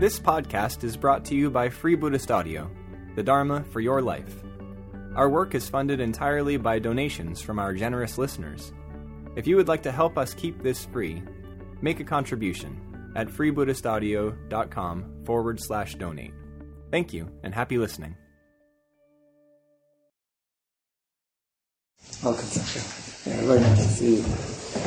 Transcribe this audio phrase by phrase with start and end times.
[0.00, 2.70] This podcast is brought to you by Free Buddhist Audio,
[3.16, 4.34] the Dharma for your life.
[5.14, 8.72] Our work is funded entirely by donations from our generous listeners.
[9.36, 11.22] If you would like to help us keep this free,
[11.82, 16.32] make a contribution at freebuddhistaudio.com forward slash donate.
[16.90, 18.16] Thank you and happy listening.
[22.24, 23.28] Welcome, Sasha.
[23.28, 24.22] Yeah, very nice to see you.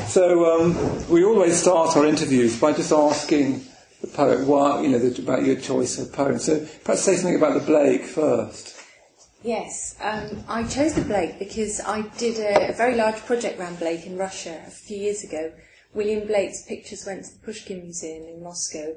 [0.08, 3.64] So um, we always start our interviews by just asking
[4.04, 6.38] the poet why, you know, the, about your choice of poem.
[6.38, 8.76] So perhaps say something about the Blake first.
[9.44, 13.80] Yes, um, I chose the Blake because I did a, a, very large project around
[13.80, 15.54] Blake in Russia a few years ago.
[15.94, 18.96] William Blake's pictures went to the Pushkin Museum in Moscow,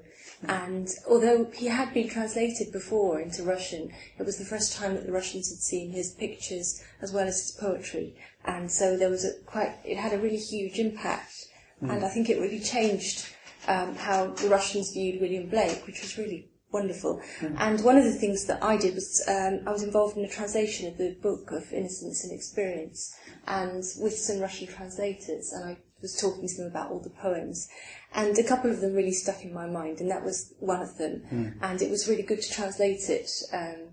[0.49, 5.05] and although he had been translated before into Russian, it was the first time that
[5.05, 9.25] the Russians had seen his pictures as well as his poetry, and so there was
[9.25, 11.49] a quite it had a really huge impact,
[11.83, 11.93] mm.
[11.93, 13.27] and I think it really changed
[13.67, 17.21] um, how the Russians viewed William Blake, which was really wonderful.
[17.41, 17.57] Mm.
[17.59, 20.29] And one of the things that I did was um, I was involved in a
[20.29, 23.15] translation of the book of Innocence and Experience,
[23.47, 27.69] and with some Russian translators, and I was talking to them about all the poems.
[28.15, 30.97] And a couple of them really stuck in my mind, and that was one of
[30.99, 31.23] them.
[31.33, 31.55] Mm.
[31.63, 33.89] And it was really good to translate it um,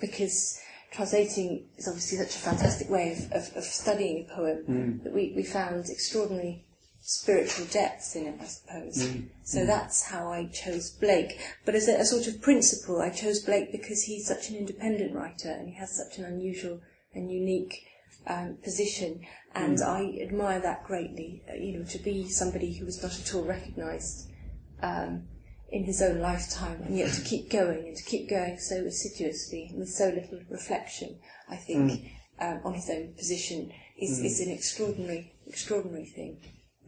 [0.00, 5.04] because translating is obviously such a fantastic way of, of, of studying a poem mm.
[5.04, 6.64] that we, we found extraordinary
[7.02, 8.98] spiritual depths in it, I suppose.
[8.98, 9.28] Mm.
[9.42, 9.66] So mm.
[9.66, 11.40] that's how I chose Blake.
[11.64, 15.14] But as a, a, sort of principle, I chose Blake because he's such an independent
[15.14, 16.80] writer and he has such an unusual
[17.14, 17.86] and unique
[18.26, 19.20] um, position.
[19.54, 19.86] And mm.
[19.86, 23.44] I admire that greatly, uh, you know, to be somebody who was not at all
[23.44, 24.30] recognised
[24.82, 25.24] um,
[25.70, 29.68] in his own lifetime and yet to keep going and to keep going so assiduously
[29.70, 32.10] and with so little reflection, I think, mm.
[32.40, 34.24] um, on his own position is, mm.
[34.26, 36.36] is an extraordinary, extraordinary thing.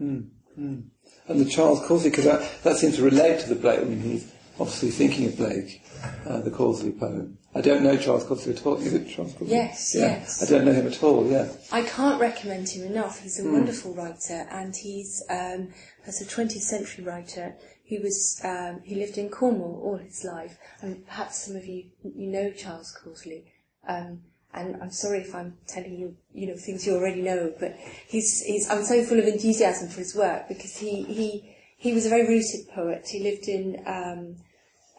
[0.00, 0.82] Mm, mm.
[1.28, 3.80] And the Charles Causley, because that, that seems to relate to the Blake.
[3.80, 5.82] I mean, he's obviously thinking of Blake,
[6.26, 7.38] uh, the Causley poem.
[7.54, 8.76] I don't know Charles Causley at all.
[8.76, 9.50] Is it Charles Causley?
[9.50, 10.18] Yes, yeah.
[10.18, 10.42] yes.
[10.42, 11.26] I don't know him at all.
[11.30, 11.48] Yeah.
[11.70, 13.20] I can't recommend him enough.
[13.20, 13.52] He's a mm.
[13.52, 15.68] wonderful writer, and he's um,
[16.06, 17.56] as a 20th century writer.
[17.84, 21.90] He was um, he lived in Cornwall all his life, and perhaps some of you
[22.02, 23.44] you know Charles Causley.
[23.86, 24.22] Um,
[24.54, 27.76] and I'm sorry if I'm telling you, you know, things you already know, but
[28.06, 32.06] he's, he's, I'm so full of enthusiasm for his work because he, he, he was
[32.06, 33.06] a very rooted poet.
[33.08, 34.36] He lived in, um,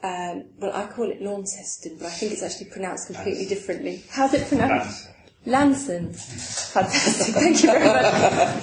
[0.03, 4.03] um, well, I call it Launceston, but I think it's actually pronounced completely differently.
[4.09, 5.09] How's it pronounced?
[5.45, 6.71] Lansons.
[6.71, 7.35] Fantastic.
[7.35, 8.05] Thank you very much.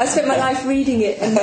[0.00, 1.38] I spent my life reading it and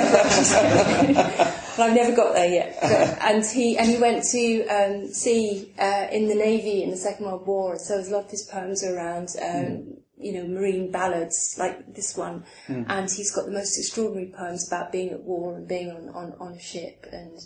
[1.80, 2.78] I've never got there yet.
[2.82, 6.98] But, and he and he went to um, sea uh, in the navy in the
[6.98, 9.30] Second World War, so a lot of his poems are around.
[9.42, 9.94] Um, mm.
[10.20, 12.84] You know, marine ballads like this one, mm.
[12.90, 16.34] and he's got the most extraordinary poems about being at war and being on, on,
[16.40, 17.38] on a ship and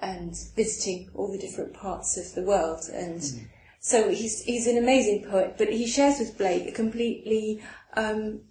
[0.00, 3.20] and visiting all the different parts of the world and.
[3.20, 3.48] Mm
[3.88, 7.62] so he's, he's an amazing poet, but he shares with Blake a completely,
[7.96, 8.42] um,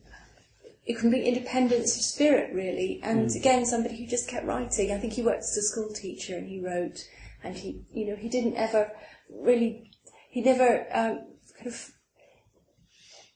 [0.87, 2.99] a complete independence of spirit, really.
[3.03, 3.35] And mm.
[3.35, 4.91] again, somebody who just kept writing.
[4.91, 7.07] I think he worked as a school teacher and he wrote,
[7.43, 8.91] and he, you know, he didn't ever
[9.29, 9.91] really,
[10.31, 11.91] he never um, kind of,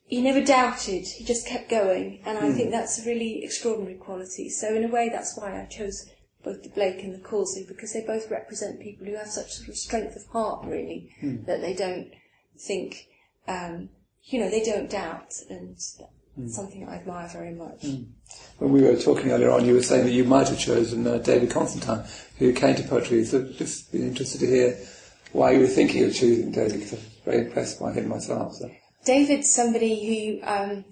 [0.03, 1.06] he never doubted.
[1.06, 2.56] He just kept going, and I mm.
[2.56, 4.50] think that's a really extraordinary quality.
[4.50, 6.09] So in a way, that's why I chose
[6.44, 9.69] both the Blake and the Causley because they both represent people who have such sort
[9.69, 11.46] of strength of heart, really, mm.
[11.46, 12.12] that they don't
[12.57, 13.07] think,
[13.47, 13.90] um,
[14.24, 16.50] you know, they don't doubt, and mm.
[16.50, 17.81] something I admire very much.
[17.81, 18.07] Mm.
[18.59, 21.18] When we were talking earlier on, you were saying that you might have chosen uh,
[21.18, 22.03] David Constantine,
[22.38, 23.24] who came to poetry.
[23.25, 24.80] So just be interested to hear
[25.31, 28.56] why you were thinking of choosing David, because I'm very impressed by him myself.
[28.56, 28.69] So.
[29.06, 30.85] David's somebody who um,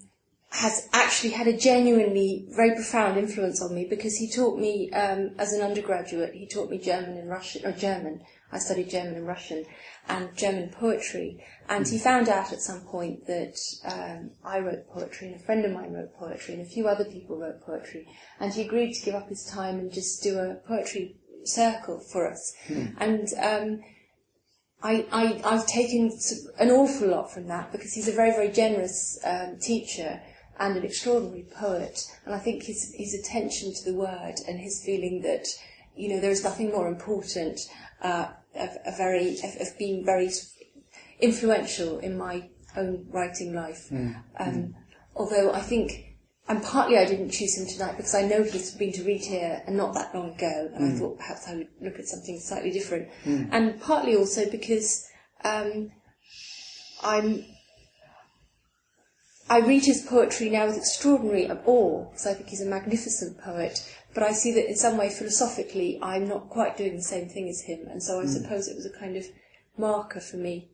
[0.52, 5.32] has actually had a genuinely very profound influence on me because he taught me um,
[5.38, 6.34] as an undergraduate.
[6.34, 8.22] He taught me German and Russian, or German.
[8.52, 9.66] I studied German and Russian,
[10.08, 11.44] and German poetry.
[11.70, 15.64] And he found out at some point that um, I wrote poetry, and a friend
[15.66, 18.08] of mine wrote poetry, and a few other people wrote poetry.
[18.40, 22.30] And he agreed to give up his time and just do a poetry circle for
[22.30, 22.54] us.
[22.68, 22.96] Mm.
[23.00, 23.84] And um,
[24.82, 26.12] I, I, I've taken
[26.58, 30.20] an awful lot from that because he's a very, very generous um, teacher
[30.60, 32.06] and an extraordinary poet.
[32.26, 35.48] And I think his, his attention to the word and his feeling that,
[35.96, 37.62] you know, there is nothing more important,
[38.02, 40.30] uh, of, of, very, of, of, being very
[41.20, 43.90] influential in my own writing life.
[43.90, 44.22] Mm.
[44.40, 44.74] Um, mm.
[45.16, 46.16] Although I think,
[46.48, 49.62] and partly I didn't choose him tonight because I know he's been to read here
[49.66, 50.96] and not that long ago, and mm.
[50.96, 53.10] I thought perhaps I would look at something slightly different.
[53.24, 53.50] Mm.
[53.52, 55.08] And partly also because
[55.44, 55.92] um,
[57.04, 57.46] I'm
[59.50, 63.82] I read his poetry now with extraordinary awe, because I think he's a magnificent poet,
[64.14, 67.50] but I see that in some way philosophically I'm not quite doing the same thing
[67.50, 69.26] as him, and so I suppose it was a kind of
[69.78, 70.70] marker for me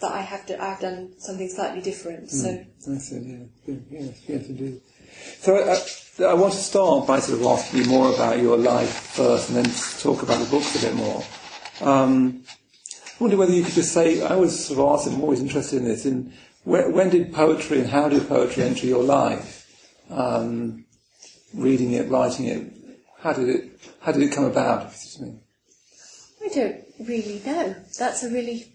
[0.00, 2.30] that I have to I've done something slightly different.
[2.30, 3.36] So I see, yeah.
[3.66, 3.76] yeah.
[3.90, 4.80] Yes, yes, indeed.
[5.38, 8.90] So uh, I want to start by sort of asking you more about your life
[8.90, 11.24] first and then talk about the books a bit more.
[11.80, 12.42] Um,
[12.88, 15.78] I wonder whether you could just say, I was sort of ask, I'm always interested
[15.78, 16.32] in this, in
[16.64, 19.60] when, when did poetry and how did poetry enter your life?
[20.10, 20.84] Um,
[21.54, 22.72] reading it, writing it,
[23.20, 24.92] how did it, how did it come about?
[24.92, 25.40] if you I mean?
[26.44, 27.76] I don't really know.
[27.98, 28.74] That's a really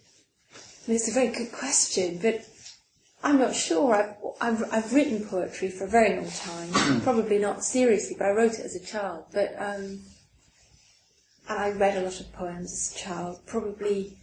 [0.88, 2.44] it's a very good question, but
[3.24, 3.94] I'm not sure.
[3.94, 8.32] I've, I've, I've written poetry for a very long time, probably not seriously, but I
[8.32, 9.26] wrote it as a child.
[9.32, 10.02] But um,
[11.48, 14.18] and I read a lot of poems as a child, probably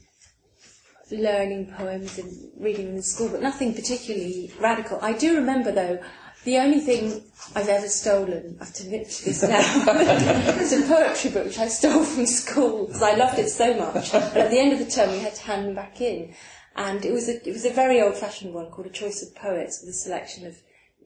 [1.10, 4.98] learning poems and reading them in school, but nothing particularly radical.
[5.02, 6.02] I do remember though.
[6.44, 7.24] The only thing
[7.56, 9.58] I've ever stolen, I have to admit to this now,
[10.60, 14.14] is a poetry book which I stole from school because I loved it so much.
[14.14, 16.36] And at the end of the term, we had to hand them back in
[16.76, 19.34] and it was a it was a very old fashioned one called a choice of
[19.34, 20.56] poets with a selection of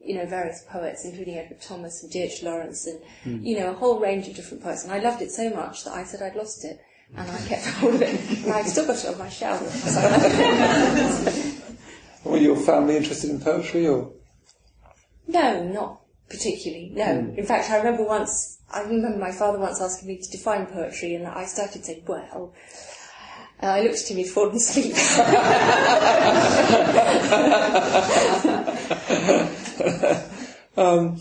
[0.03, 2.43] you know various poets including Edward Thomas and D.H.
[2.43, 3.45] Lawrence and mm.
[3.45, 5.93] you know a whole range of different poets and I loved it so much that
[5.93, 6.81] I said I'd lost it
[7.15, 9.69] and I kept hold of it and I've still got it on my shelf.
[9.71, 11.51] So.
[12.29, 14.13] Were your family interested in poetry or?
[15.27, 16.91] No, not particularly.
[16.93, 17.05] No.
[17.05, 17.37] Mm.
[17.37, 21.15] In fact, I remember once I remember my father once asking me to define poetry
[21.15, 22.53] and I started saying, well,
[23.59, 24.95] and I looked at him, he'd fallen asleep.
[30.77, 31.19] um,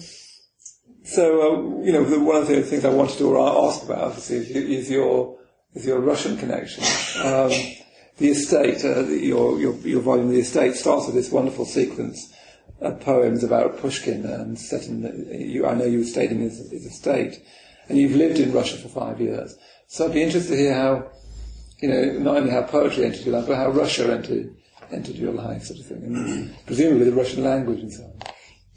[1.05, 4.91] so, uh, you know, one of the things I wanted to ask about is, is
[4.91, 5.40] your
[5.75, 6.85] is your Russian connection.
[7.25, 7.51] Um,
[8.19, 12.33] the estate, uh, your, your, your volume, The Estate, starts with this wonderful sequence
[12.81, 16.59] of poems about Pushkin and set in the, you, I know you stayed in his,
[16.71, 17.43] his estate,
[17.89, 19.57] and you've lived in Russia for five years.
[19.87, 21.11] So I'd be interested to hear how
[21.81, 24.55] you know, not only how poetry entered your life, but how Russia entered
[24.93, 28.13] entered your life, sort of thing, and presumably the Russian language and so on.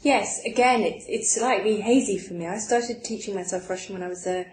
[0.00, 2.46] Yes, again, it's it's slightly hazy for me.
[2.46, 4.44] I started teaching myself Russian when I was uh,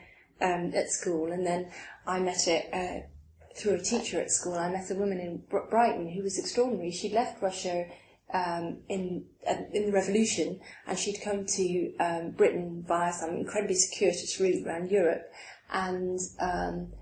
[0.42, 1.70] um, at school, and then
[2.06, 3.08] I met it uh,
[3.56, 4.56] through a teacher at school.
[4.56, 6.92] I met a woman in Br- Brighton who was extraordinary.
[6.92, 7.86] She'd left Russia
[8.34, 13.76] um, in uh, in the revolution, and she'd come to um, Britain via some incredibly
[13.76, 15.32] circuitous route around Europe,
[15.72, 16.94] and um,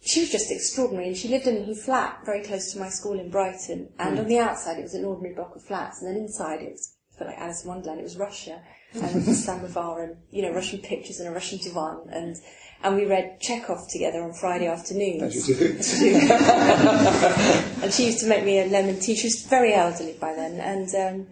[0.00, 3.18] she was just extraordinary, and she lived in a flat very close to my school
[3.18, 3.88] in Brighton.
[3.98, 4.20] And mm.
[4.20, 6.96] on the outside, it was an ordinary block of flats, and then inside, it was
[7.16, 8.00] felt like Alice in Wonderland.
[8.00, 8.62] It was Russia,
[8.94, 12.36] and a samovar, and you know, Russian pictures, and a Russian divan, and
[12.82, 15.22] and we read Chekhov together on Friday afternoons.
[15.22, 15.66] As you do.
[17.82, 19.14] and she used to make me a lemon tea.
[19.14, 21.26] She was very elderly by then, and um,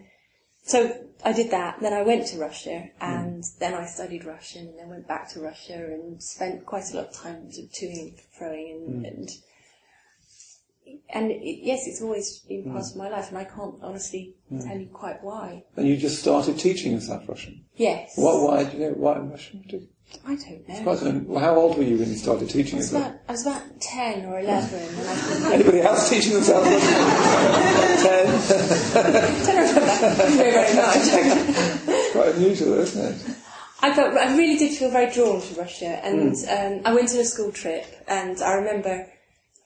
[0.63, 1.79] so I did that.
[1.81, 3.57] Then I went to Russia, and mm.
[3.59, 7.07] then I studied Russian, and then went back to Russia and spent quite a lot
[7.07, 9.07] of time sort of toing and throwing, and mm.
[9.07, 9.29] and,
[11.13, 12.91] and it, yes, it's always been part mm.
[12.91, 14.65] of my life, and I can't honestly mm.
[14.65, 15.63] tell you quite why.
[15.75, 17.63] And you just started teaching yourself Russian.
[17.75, 18.13] Yes.
[18.15, 18.41] What?
[18.41, 18.61] Why?
[18.71, 19.63] You know why Russian?
[20.27, 20.83] I don't know.
[20.83, 23.47] Quite, well, how old were you when you started teaching I was, about, I was
[23.47, 24.79] about 10 or 11.
[25.53, 26.67] Anybody else teaching themselves?
[26.69, 26.75] 10?
[29.45, 30.37] 10 or 11.
[30.37, 32.11] Very, very much.
[32.11, 33.37] quite unusual, isn't it?
[33.83, 36.77] I felt I really did feel very drawn to Russia, and mm.
[36.77, 39.07] um, I went on a school trip, and I remember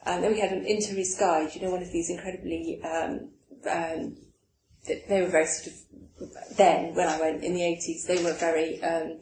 [0.05, 3.29] um, then we had an Intourist guide, you know, one of these incredibly um,
[3.69, 4.17] um,
[4.85, 8.81] they were very sort of then when I went in the 80s, they were very
[8.83, 9.17] um,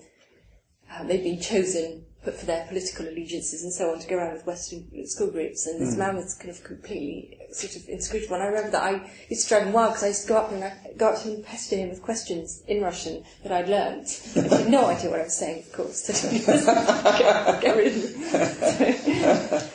[0.96, 4.34] um, they'd been chosen put for their political allegiances and so on to go around
[4.34, 5.68] with Western school groups.
[5.68, 6.00] And this mm.
[6.00, 8.36] man was kind of completely sort of inscrutable.
[8.36, 10.38] And I remember that I used to drive him wild because I used to go
[10.38, 13.52] up and I go up to him and pester him with questions in Russian that
[13.52, 14.08] I'd learned.
[14.36, 16.08] I had no idea what I was saying, of course.
[16.32, 19.70] get, get rid of him.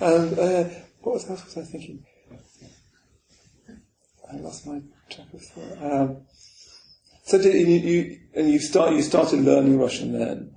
[0.00, 0.64] and uh,
[1.02, 2.04] what else was I thinking?
[4.32, 5.92] I lost my track of thought.
[5.92, 6.16] Um,
[7.24, 10.56] so did you, you, and you start you started learning Russian then?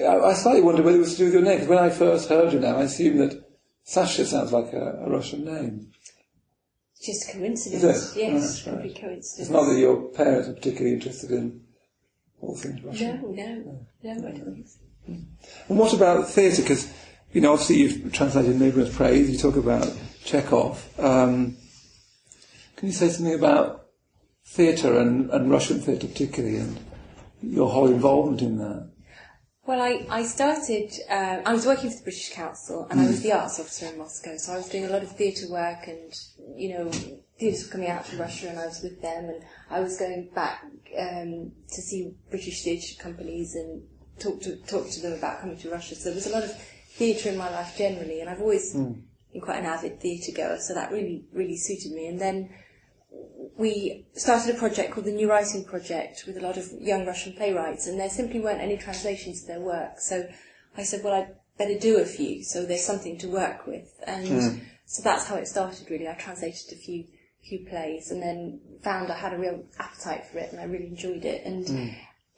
[0.00, 1.90] I, I slightly wonder whether it was to do with your name, because when I
[1.90, 3.44] first heard your name, I assumed that
[3.84, 5.92] Sasha sounds like a, a Russian name.
[7.02, 9.00] Just coincidence, yes, probably right.
[9.00, 9.38] coincidence.
[9.38, 11.60] It's not that your parents are particularly interested in
[12.40, 13.20] all things Russian.
[13.20, 14.80] No, no, no, no I don't think so.
[15.06, 16.62] And what about theatre?
[16.62, 16.90] Because,
[17.34, 19.92] you know, obviously you've translated Newburn's Praise, you talk about
[20.24, 20.88] Chekhov.
[21.00, 21.56] Um,
[22.76, 23.86] can you say something about
[24.46, 26.78] theatre and, and Russian theatre particularly and
[27.42, 28.88] your whole involvement in that?
[29.66, 33.04] Well, I, I started, uh, I was working for the British Council and mm.
[33.04, 35.50] I was the arts officer in Moscow, so I was doing a lot of theatre
[35.50, 36.14] work and,
[36.54, 36.90] you know,
[37.40, 40.30] theatres were coming out from Russia and I was with them and I was going
[40.34, 40.62] back
[40.96, 43.82] um, to see British theatre companies and
[44.20, 45.96] talk to talk to them about coming to Russia.
[45.96, 46.52] So there was a lot of
[46.94, 48.92] theatre in my life generally, and I've always hmm.
[49.32, 52.06] been quite an avid theatre goer, so that really really suited me.
[52.06, 52.50] And then
[53.56, 57.32] we started a project called the New Writing Project with a lot of young Russian
[57.34, 60.00] playwrights, and there simply weren't any translations of their work.
[60.00, 60.28] So
[60.76, 63.88] I said, well, I'd better do a few, so there's something to work with.
[64.06, 64.58] And hmm.
[64.86, 66.08] so that's how it started, really.
[66.08, 67.04] I translated a few
[67.42, 70.86] few plays, and then found I had a real appetite for it, and I really
[70.86, 71.44] enjoyed it.
[71.44, 71.88] And hmm.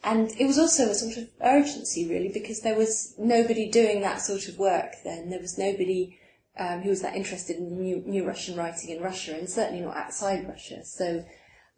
[0.04, 4.20] And it was also a sort of urgency, really, because there was nobody doing that
[4.20, 5.30] sort of work then.
[5.30, 6.18] There was nobody
[6.58, 9.96] um, who was that interested in new, new Russian writing in Russia, and certainly not
[9.96, 10.84] outside Russia.
[10.84, 11.24] So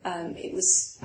[0.04, 0.98] um, it was.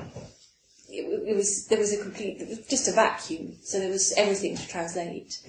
[0.89, 4.13] It, it was there was a complete it was just a vacuum so there was
[4.15, 5.39] everything to translate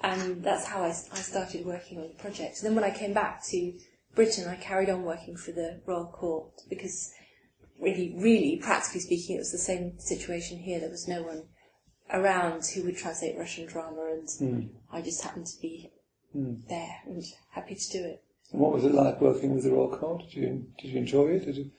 [0.00, 3.12] and that's how I, I started working on the project and then when I came
[3.12, 3.74] back to
[4.14, 7.12] Britain I carried on working for the Royal Court because
[7.80, 11.42] really really practically speaking it was the same situation here there was no one
[12.12, 15.90] around who would translate Russian drama and I just happened to be
[16.34, 19.96] there and happy to do it And what was it like working with the Royal
[19.96, 20.22] Court?
[20.22, 21.46] Did you did you enjoy it?
[21.46, 21.70] Did you?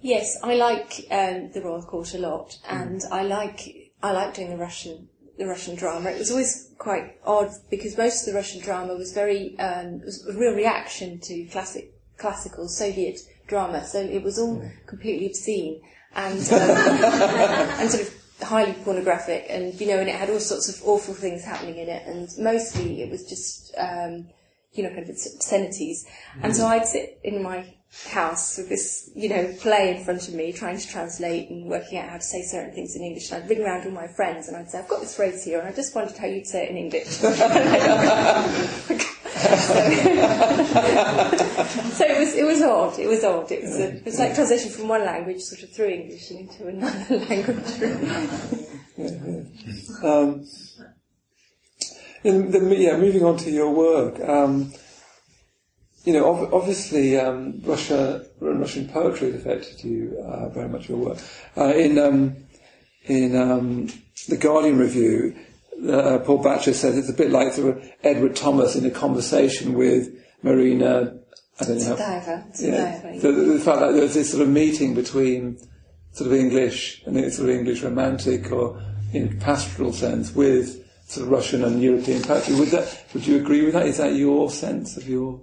[0.00, 4.50] Yes, I like um, the Royal Court a lot, and I like I like doing
[4.50, 6.10] the Russian the Russian drama.
[6.10, 10.26] It was always quite odd because most of the Russian drama was very um, was
[10.26, 15.80] a real reaction to classic classical Soviet drama, so it was all completely obscene
[16.14, 16.60] and um,
[17.80, 21.14] and sort of highly pornographic, and you know, and it had all sorts of awful
[21.14, 23.74] things happening in it, and mostly it was just.
[23.76, 24.28] Um,
[24.74, 26.06] you know, kind of obscenities.
[26.42, 27.64] And so I'd sit in my
[28.10, 31.98] house with this, you know, play in front of me, trying to translate and working
[31.98, 33.32] out how to say certain things in English.
[33.32, 35.58] And I'd ring around all my friends and I'd say, I've got this phrase here,
[35.58, 37.18] and I just wondered how you'd say it in English.
[41.64, 42.98] so, it was, it was odd.
[42.98, 43.50] It was odd.
[43.50, 46.68] It was, a, it was like translation from one language sort of through English into
[46.68, 47.64] another language.
[50.02, 50.44] Um,
[52.24, 54.20] in the, yeah, moving on to your work.
[54.20, 54.72] Um,
[56.04, 60.88] you know, ob- obviously, um, Russia, Russian poetry has affected you uh, very much.
[60.88, 61.18] Your work
[61.56, 62.36] uh, in um,
[63.04, 63.88] in um,
[64.28, 65.36] the Guardian review,
[65.90, 67.52] uh, Paul Batchelor says it's a bit like
[68.02, 70.08] Edward Thomas in a conversation with
[70.42, 71.18] Marina.
[71.60, 71.96] I don't know.
[71.96, 75.58] How, yeah, the, the fact that there's this sort of meeting between
[76.12, 78.80] sort of English and it's sort of English romantic or
[79.12, 82.54] in pastoral sense with sort of Russian and European poetry.
[82.54, 83.04] Would that?
[83.14, 83.86] Would you agree with that?
[83.86, 85.40] Is that your sense of your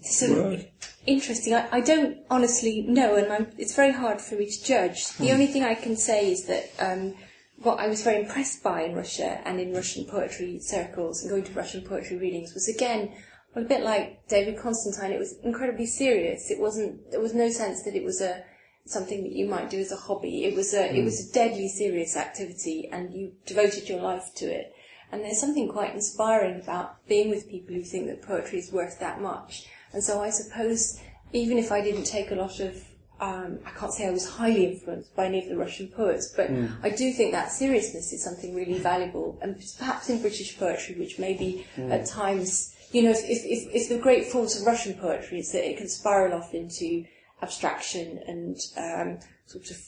[0.00, 0.58] So
[1.06, 1.54] interesting.
[1.54, 5.08] I, I don't honestly know, and I'm, it's very hard for me to judge.
[5.18, 7.14] The only thing I can say is that um,
[7.62, 11.44] what I was very impressed by in Russia and in Russian poetry circles and going
[11.44, 13.12] to Russian poetry readings was again
[13.54, 15.12] well, a bit like David Constantine.
[15.12, 16.50] It was incredibly serious.
[16.50, 17.10] It wasn't.
[17.10, 18.44] There was no sense that it was a
[18.86, 20.44] something that you might do as a hobby.
[20.44, 21.32] It was a it was a hmm.
[21.32, 24.74] deadly serious activity, and you devoted your life to it.
[25.12, 28.98] And there's something quite inspiring about being with people who think that poetry is worth
[28.98, 29.66] that much.
[29.92, 31.00] And so I suppose
[31.32, 32.82] even if I didn't take a lot of
[33.20, 36.48] um, I can't say I was highly influenced by any of the Russian poets, but
[36.50, 36.66] hmm.
[36.82, 41.18] I do think that seriousness is something really valuable, and perhaps in British poetry, which
[41.18, 41.92] maybe hmm.
[41.92, 45.50] at times, you know, if, if, if, if the great fault of Russian poetry is
[45.52, 47.04] that it can spiral off into
[47.42, 49.78] abstraction and um, sort of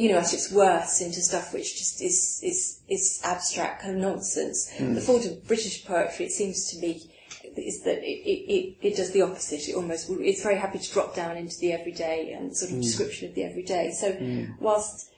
[0.00, 4.00] you know, at its worst into stuff which just is is is abstract kind of
[4.00, 4.72] nonsense.
[4.78, 4.94] Hmm.
[4.94, 7.12] The fault of British poetry, it seems to me,
[7.54, 9.68] is that it, it, it, it does the opposite.
[9.68, 12.82] It almost it's very happy to drop down into the everyday and sort of hmm.
[12.82, 13.90] description of the everyday.
[13.90, 14.52] So hmm.
[14.58, 15.10] whilst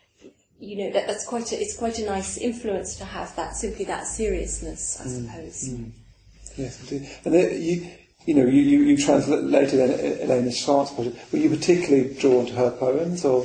[0.58, 3.84] you know that, that's quite a it's quite a nice influence to have that simply
[3.84, 5.70] that seriousness, I suppose.
[6.56, 7.08] Yes, indeed.
[7.24, 7.90] And then you.
[8.24, 11.32] You know, you, you, you translated Elena- Shvarts project.
[11.32, 13.44] Were you particularly drawn to her poems, or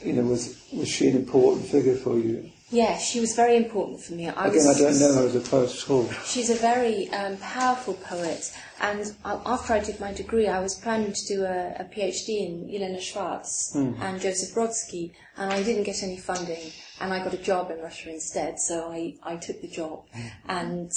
[0.00, 2.52] you know, was was she an important figure for you?
[2.70, 4.28] Yeah, she was very important for me.
[4.28, 6.08] I Again, was, I don't know her as a poet at all.
[6.24, 10.76] She's a very um, powerful poet, and uh, after I did my degree, I was
[10.76, 15.82] planning to do a, a PhD in Elena Shvarts and Joseph Brodsky, and I didn't
[15.82, 16.70] get any funding,
[17.00, 20.04] and I got a job in Russia instead, so I, I took the job,
[20.46, 20.92] and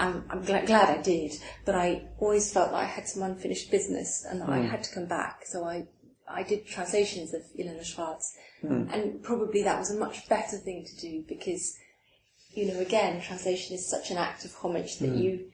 [0.00, 1.32] I'm, I'm gla- glad I did,
[1.64, 4.70] but I always felt that I had some unfinished business, and that I mm.
[4.70, 5.86] had to come back, so I
[6.28, 8.32] I did translations of Elena Shvarts,
[8.64, 8.92] mm.
[8.92, 11.76] and probably that was a much better thing to do because
[12.52, 15.22] you know, again, translation is such an act of homage that mm.
[15.22, 15.50] you,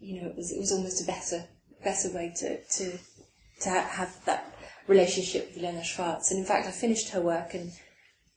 [0.00, 1.44] you know, it was it was almost a better
[1.82, 2.98] better way to to
[3.60, 4.54] to have that
[4.86, 6.30] relationship with Elena Shvarts.
[6.30, 7.72] And in fact, I finished her work, and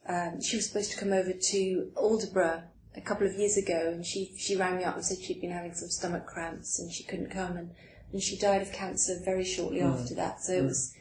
[0.07, 2.63] um, she was supposed to come over to Aldeburgh
[2.97, 5.51] a couple of years ago, and she she rang me up and said she'd been
[5.51, 7.71] having some stomach cramps and she couldn't come, and
[8.11, 9.93] and she died of cancer very shortly mm.
[9.93, 10.41] after that.
[10.41, 10.67] So it mm.
[10.67, 10.93] was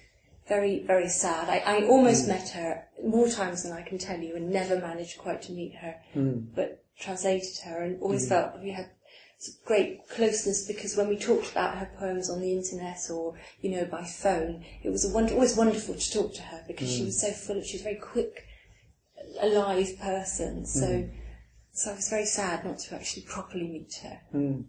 [0.48, 1.48] very, very sad.
[1.48, 2.28] I, I almost mm.
[2.28, 5.74] met her more times than I can tell you and never managed quite to meet
[5.76, 5.96] her,
[6.54, 8.88] but translated her and always felt we had
[9.66, 13.84] great closeness because when we talked about her poems on the internet or, you know,
[13.84, 17.20] by phone, it was a wonder, always wonderful to talk to her because she was
[17.20, 18.46] so full of, she was a very quick,
[19.40, 20.64] alive person.
[20.64, 21.08] So,
[21.76, 24.18] so I was very sad not to actually properly meet her.
[24.32, 24.62] Hmm.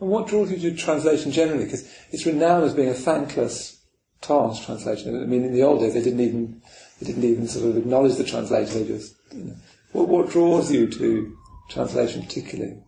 [0.00, 1.64] And what draws you to translation generally?
[1.64, 3.80] Because it's renowned as being a thankless
[4.20, 5.22] task, translation.
[5.22, 6.60] I mean, in the old days, they didn't even
[7.00, 8.72] they didn't even sort of acknowledge the translator.
[8.72, 9.56] They just, you know.
[9.92, 11.36] What, what draws you to
[11.70, 12.82] translation particularly?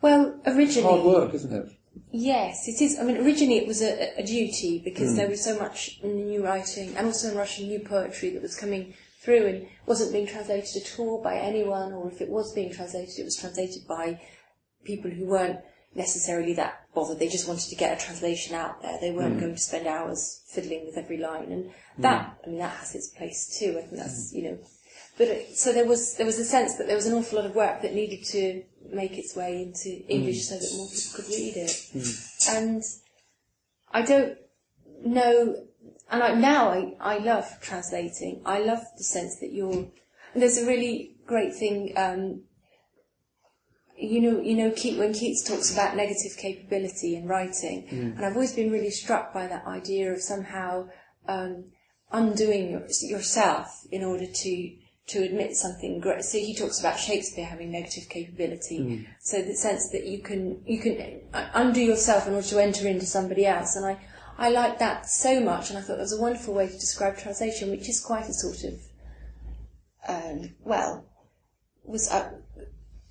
[0.00, 0.88] Well, originally.
[0.88, 1.72] Hard work, isn't it?
[2.12, 3.00] Yes, it is.
[3.00, 5.16] I mean, originally it was a, a duty because hmm.
[5.16, 8.94] there was so much new writing and also in Russian new poetry that was coming
[9.22, 13.18] through and wasn't being translated at all by anyone, or if it was being translated,
[13.18, 14.20] it was translated by
[14.84, 15.60] people who weren't
[15.94, 17.18] necessarily that bothered.
[17.18, 18.98] They just wanted to get a translation out there.
[19.00, 19.40] They weren't hmm.
[19.40, 22.02] going to spend hours fiddling with every line, and hmm.
[22.02, 23.76] that, I mean, that has its place too.
[23.78, 24.38] I think that's hmm.
[24.38, 24.58] you know,
[25.18, 27.46] but it, so there was there was a sense that there was an awful lot
[27.46, 31.28] of work that needed to make its way into English so that more people could
[31.28, 31.86] read it,
[32.48, 32.82] and
[33.92, 34.38] I don't
[35.04, 35.66] know.
[36.10, 38.42] And I, now I, I love translating.
[38.44, 39.72] I love the sense that you're.
[39.72, 41.92] And there's a really great thing.
[41.96, 42.42] Um,
[43.96, 47.86] you know, you know, Keats, when Keats talks about negative capability in writing,
[48.16, 50.88] and I've always been really struck by that idea of somehow
[51.28, 51.66] um,
[52.10, 54.76] undoing your, yourself in order to
[55.08, 56.22] to admit something great.
[56.22, 58.78] So he talks about Shakespeare having negative capability.
[59.18, 62.86] So the sense that you can you can uh, undo yourself in order to enter
[62.86, 63.98] into somebody else, and I
[64.40, 67.18] I liked that so much, and I thought that was a wonderful way to describe
[67.18, 68.80] translation, which is quite a sort of
[70.08, 71.04] um, well
[71.84, 72.10] was.
[72.10, 72.32] Uh,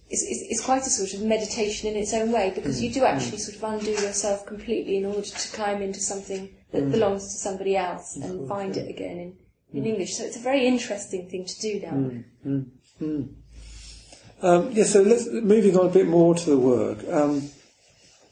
[0.10, 3.06] is, is, is quite a sort of meditation in its own way because you do
[3.06, 7.38] actually sort of undo yourself completely in order to climb into something that belongs to
[7.38, 9.38] somebody else and find it again in,
[9.72, 10.16] in English.
[10.16, 11.92] So it's a very interesting thing to do now.
[14.42, 17.08] Um, yeah, so let's, moving on a bit more to the work.
[17.08, 17.52] Um,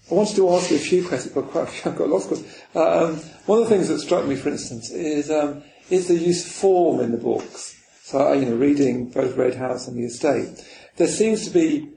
[0.09, 2.23] I wanted to ask you a few questions, but quite a few, I've got lots
[2.25, 2.63] of questions.
[2.77, 3.15] Um,
[3.47, 6.51] one of the things that struck me, for instance, is, um, is the use of
[6.51, 7.75] form in the books.
[8.03, 10.63] So, you know, reading both Red House and The Estate,
[10.97, 11.89] there seems to be,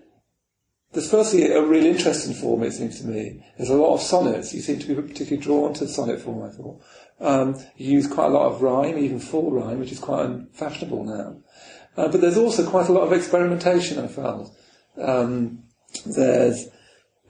[0.92, 3.44] there's firstly a real interest in form, it seems to me.
[3.58, 4.54] There's a lot of sonnets.
[4.54, 6.80] You seem to be particularly drawn to sonnet form, I thought.
[7.20, 11.04] Um, you use quite a lot of rhyme, even full rhyme, which is quite unfashionable
[11.04, 11.36] now.
[11.96, 14.50] Uh, but there's also quite a lot of experimentation, I felt.
[14.96, 15.64] Um,
[16.06, 16.68] there's,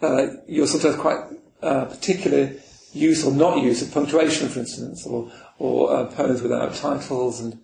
[0.00, 1.18] uh, you're sometimes quite
[1.62, 2.52] uh, particular
[2.92, 7.40] use or not use of punctuation, for instance, or, or uh, poems without titles.
[7.40, 7.58] And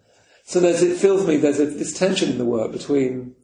[0.45, 3.35] so there's, it feels to me there's a, this tension in the work between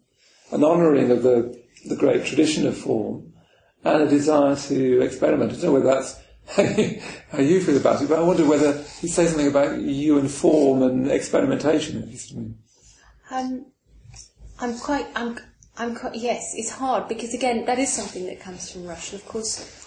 [0.51, 3.33] an honouring of the, the great tradition of form
[3.85, 5.51] and a desire to experiment.
[5.51, 6.21] I don't know whether that's
[7.31, 10.31] how you, feel about it, but I wonder whether you say something about you and
[10.31, 12.03] form and experimentation.
[12.03, 12.55] At least to me.
[13.31, 13.67] Um,
[14.61, 15.39] I'm quite, I'm,
[15.77, 19.27] I'm quite, yes, it's hard because again, that is something that comes from Russian, of
[19.27, 19.82] course.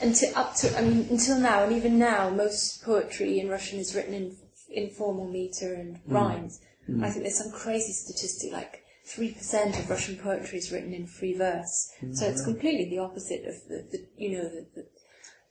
[0.00, 3.94] Until up to, I mean, until now, and even now, most poetry in Russian is
[3.94, 4.36] written in
[4.70, 6.00] in formal meter and mm.
[6.06, 6.60] rhymes.
[6.88, 7.04] Mm.
[7.04, 11.06] I think there's some crazy statistic like three percent of Russian poetry is written in
[11.06, 11.90] free verse.
[12.02, 14.86] Mm, so it's completely the opposite of the, the you know, the,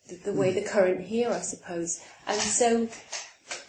[0.08, 2.00] the, the, way the current here, I suppose.
[2.28, 2.88] And so,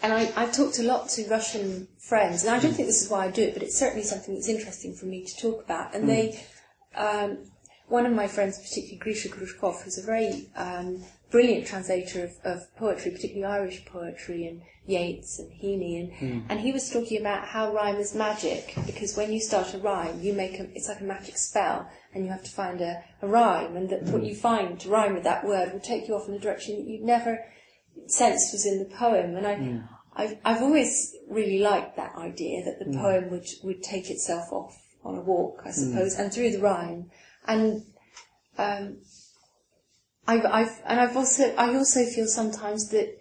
[0.03, 3.11] and I, I've talked a lot to Russian friends, and I don't think this is
[3.11, 5.95] why I do it, but it's certainly something that's interesting for me to talk about.
[5.95, 6.45] And they,
[6.95, 7.39] um,
[7.89, 12.77] one of my friends, particularly Grisha Kruzhkov, who's a very um, brilliant translator of, of
[12.77, 16.47] poetry, particularly Irish poetry and Yeats and Heaney, and, hmm.
[16.49, 20.21] and he was talking about how rhyme is magic because when you start a rhyme,
[20.21, 23.29] you make a, it's like a magic spell, and you have to find a, a
[23.29, 24.29] rhyme, and that what hmm.
[24.29, 26.87] you find to rhyme with that word will take you off in a direction that
[26.87, 27.39] you'd never
[28.07, 29.37] sensed was in the poem.
[29.37, 29.79] And I, hmm.
[30.15, 34.77] I've, I've always really liked that idea that the poem would, would take itself off
[35.05, 37.11] on a walk, I suppose, and through the rhyme.
[37.49, 37.83] And
[38.59, 38.99] um,
[40.27, 43.17] I've, I've, and I've also, I also feel sometimes that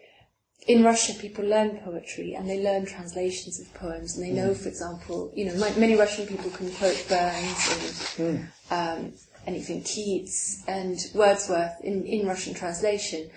[0.68, 4.68] in Russia people learn poetry and they learn translations of poems and they know, for
[4.68, 9.14] example, you know, ma- many Russian people can quote Burns and um,
[9.46, 13.30] anything Keats and Wordsworth in, in Russian translation,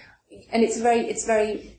[0.50, 1.78] and it's very, it's very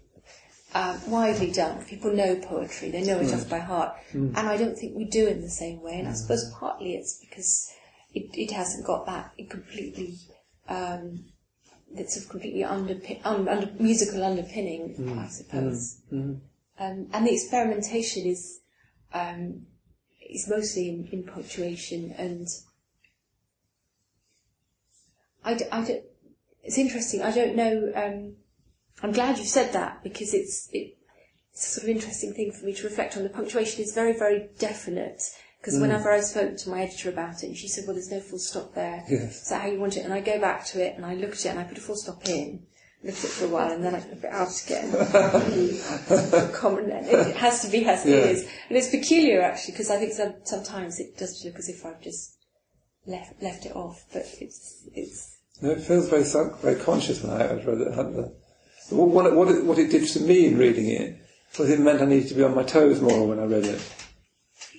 [0.74, 1.84] uh, widely done.
[1.86, 5.28] People know poetry; they know it off by heart, and I don't think we do
[5.28, 6.00] in the same way.
[6.00, 7.70] And I suppose partly it's because
[8.14, 10.18] it, it hasn't got that completely.
[10.68, 11.26] Um,
[11.94, 16.02] that's sort of completely underpin, un, under musical underpinning, I suppose.
[16.80, 18.62] Um, and the experimentation is
[19.14, 19.66] um,
[20.30, 22.48] is mostly in, in punctuation, and
[25.44, 26.02] I, d- I d-
[26.64, 27.22] it's interesting.
[27.22, 27.92] I don't know.
[27.96, 28.36] Um,
[29.04, 30.96] I'm glad you said that because it's it.
[31.52, 33.24] it's a sort of interesting thing for me to reflect on.
[33.24, 35.24] The punctuation is very, very definite.
[35.62, 35.82] Because Mm.
[35.82, 38.40] whenever I spoke to my editor about it, and she said, "Well, there's no full
[38.40, 39.04] stop there.
[39.08, 39.44] Yes.
[39.44, 41.34] Is that how you want it?" And I go back to it and I look
[41.34, 42.64] at it and I put a full stop in,
[43.04, 44.92] look at it for a while, and then I put it out again.
[46.54, 46.90] Common.
[46.90, 48.16] It has to be as Yeah.
[48.16, 51.70] it is, and it's peculiar actually because I think some, sometimes it does look as
[51.70, 52.32] if I've just
[53.06, 56.24] left left it off, but it's it's No, it feels very
[56.64, 58.32] very conscious when I I read it.
[58.90, 61.18] What what, it, what it did to me in reading it
[61.60, 63.80] was it meant I needed to be on my toes more when I read it.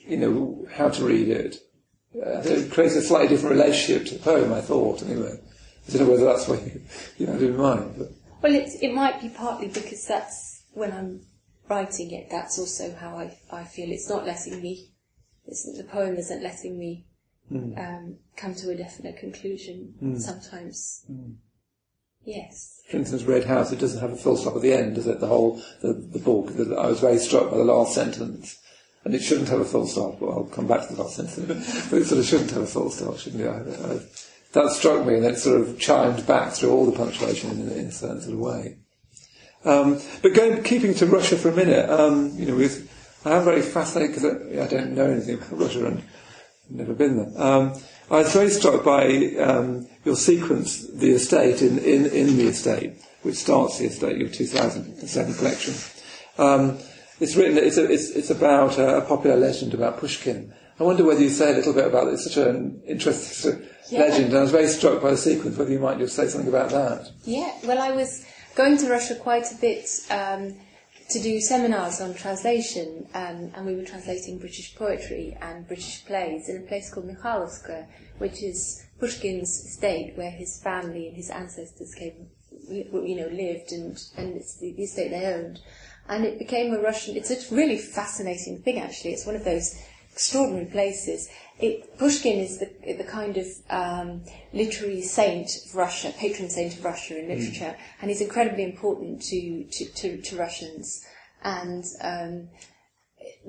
[0.07, 1.57] You know, how to read it.
[2.15, 5.39] Uh, it creates a slightly different relationship to the poem, I thought, anyway.
[5.89, 6.81] I don't know whether that's what you,
[7.19, 7.95] you had in mind.
[7.97, 8.09] But,
[8.43, 11.23] Well, it might be partly because that's when I'm
[11.69, 12.29] writing it.
[12.31, 13.91] That's also how I, I feel.
[13.91, 14.91] It's not letting me.
[15.47, 17.07] It's, the poem isn't letting me
[17.51, 19.95] um, come to a definite conclusion.
[20.19, 21.05] Sometimes,
[22.25, 22.81] yes.
[22.91, 25.21] for instance, Red House, it doesn't have a full stop at the end, does it?
[25.21, 26.55] The whole, the, the book.
[26.55, 28.59] The, I was very struck by the last sentence.
[29.05, 30.21] And it shouldn't have a full stop.
[30.21, 31.89] Well, I'll come back to the last sentence.
[31.91, 33.49] But it sort of shouldn't have a full stop, shouldn't it?
[33.49, 34.01] I, I,
[34.53, 37.73] that struck me, and then it sort of chimed back through all the punctuation in,
[37.73, 38.77] in a certain sort of way.
[39.65, 42.91] Um, but going, keeping to Russia for a minute, um, you know, with,
[43.25, 46.95] I am very fascinated because I, I don't know anything about Russia and I've never
[46.95, 47.43] been there.
[47.43, 47.73] Um,
[48.11, 52.95] I was very struck by um, your sequence, the estate in, in, in the estate,
[53.23, 55.75] which starts the estate, your 2007 collection.
[57.23, 60.53] It's written, it's, a, it's, it's about a, a popular legend about Pushkin.
[60.81, 62.15] I wonder whether you say a little bit about it.
[62.15, 64.01] It's such an interesting Yeah.
[64.01, 66.49] legend, and I was very struck by the sequence, whether you might just say something
[66.49, 67.13] about that.
[67.25, 68.25] Yeah, well, I was
[68.57, 70.57] going to Russia quite a bit um,
[71.11, 76.49] to do seminars on translation, um, and we were translating British poetry and British plays
[76.49, 77.87] in a place called Mikhailovskoye,
[78.19, 82.27] which is Pushkin's estate, where his family and his ancestors came,
[82.69, 85.61] you know, lived, and and it's the, the estate they owned.
[86.09, 87.17] And it became a Russian.
[87.17, 89.13] It's a really fascinating thing, actually.
[89.13, 89.75] It's one of those
[90.13, 91.29] extraordinary places.
[91.59, 96.85] It, Pushkin is the, the kind of um, literary saint of Russia, patron saint of
[96.85, 101.05] Russia in literature, and he's incredibly important to, to, to, to Russians.
[101.45, 102.49] And um,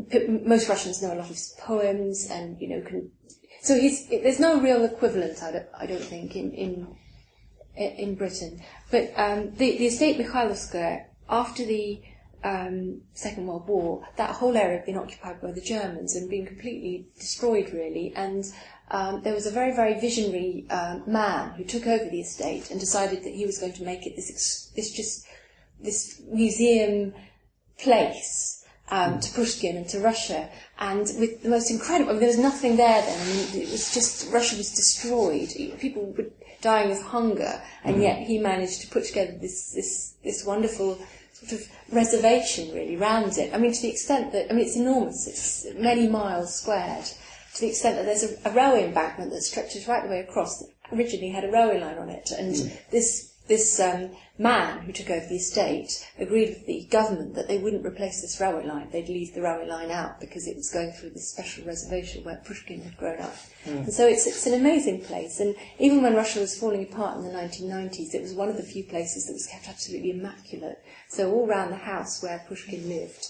[0.10, 3.12] p- most Russians know a lot of his poems, and you know, can,
[3.62, 6.96] so he's, there's no real equivalent, I don't, I don't think, in in,
[7.76, 8.62] in Britain.
[8.92, 12.02] But um, the, the estate Mikhailovskoye, after the
[12.44, 16.46] um, Second World War, that whole area had been occupied by the Germans and been
[16.46, 18.14] completely destroyed, really.
[18.16, 18.46] And
[18.92, 22.80] um, there was a very, very visionary um, man who took over the estate and
[22.80, 25.26] decided that he was going to make it this, this just
[25.80, 27.14] this museum
[27.78, 32.12] place um, to Pushkin and to Russia, and with the most incredible.
[32.12, 33.20] I mean, there was nothing there then.
[33.20, 35.50] I mean, it was just Russia was destroyed.
[35.80, 36.26] People were
[36.64, 38.02] dying of hunger, and mm.
[38.02, 40.98] yet he managed to put together this this this wonderful
[41.34, 43.54] sort of reservation really round it.
[43.54, 45.28] I mean, to the extent that I mean, it's enormous.
[45.28, 47.06] It's many miles squared.
[47.56, 50.60] To the extent that there's a, a railway embankment that stretches right the way across.
[50.60, 52.90] That originally had a railway line on it, and mm.
[52.90, 57.58] this this um, man who took over the estate agreed with the government that they
[57.58, 58.90] wouldn't replace this railway line.
[58.92, 62.42] They'd leave the railway line out because it was going through this special reservation where
[62.46, 63.36] Pushkin had grown up.
[63.66, 65.40] And so it's, it's an amazing place.
[65.40, 68.64] And even when Russia was falling apart in the 1990s, it was one of the
[68.64, 70.82] few places that was kept absolutely immaculate.
[71.10, 73.28] So all round the house where Pushkin lived,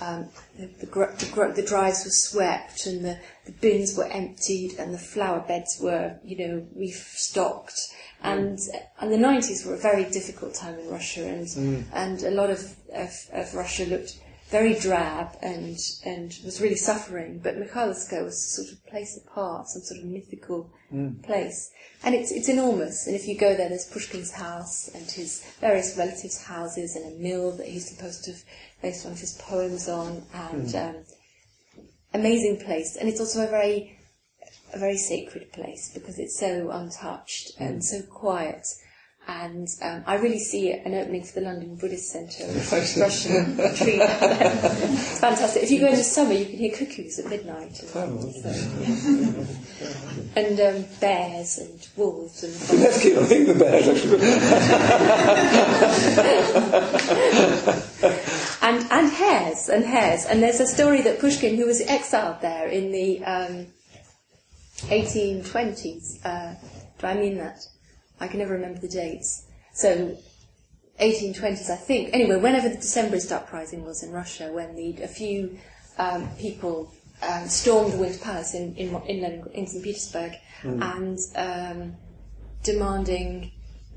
[0.00, 4.06] um, the, the, gr- the, gr- the drives were swept and the, the bins were
[4.06, 7.80] emptied and the flower beds were, you know, restocked.
[8.22, 8.58] And
[9.00, 11.84] and the 90s were a very difficult time in Russia, and mm.
[11.92, 17.40] and a lot of, of, of Russia looked very drab and and was really suffering.
[17.42, 21.22] But Mikhailovskoye was a sort of place apart, some sort of mythical mm.
[21.22, 21.70] place,
[22.04, 23.06] and it's it's enormous.
[23.06, 27.18] And if you go there, there's Pushkin's house and his various relatives' houses and a
[27.18, 28.42] mill that he's supposed to have
[28.82, 30.88] based one of his poems on, and mm.
[30.88, 31.04] um,
[32.14, 32.96] amazing place.
[32.96, 33.95] And it's also a very
[34.72, 38.66] a very sacred place because it's so untouched and so quiet.
[39.28, 44.00] And um, I really see an opening for the London Buddhist Centre, a Russian retreat.
[44.00, 45.64] it's fantastic.
[45.64, 47.82] If you go in the summer, you can hear cuckoos at midnight.
[47.96, 49.46] And, so,
[50.36, 54.20] and um, bears and wolves and Let's keep on thinking the bears, actually.
[58.62, 60.24] and and hares and hares.
[60.26, 63.66] And there's a story that Pushkin, who was exiled there in the um,
[64.82, 66.54] 1820s, uh,
[66.98, 67.66] do I mean that?
[68.20, 69.46] I can never remember the dates.
[69.72, 70.16] So
[71.00, 72.10] 1820s, I think.
[72.12, 75.58] Anyway, whenever the Decembrist uprising was in Russia, when the, a few
[75.98, 79.82] um, people um, stormed the Winter Palace in in, in, in St.
[79.82, 81.96] Petersburg and um,
[82.62, 83.52] demanding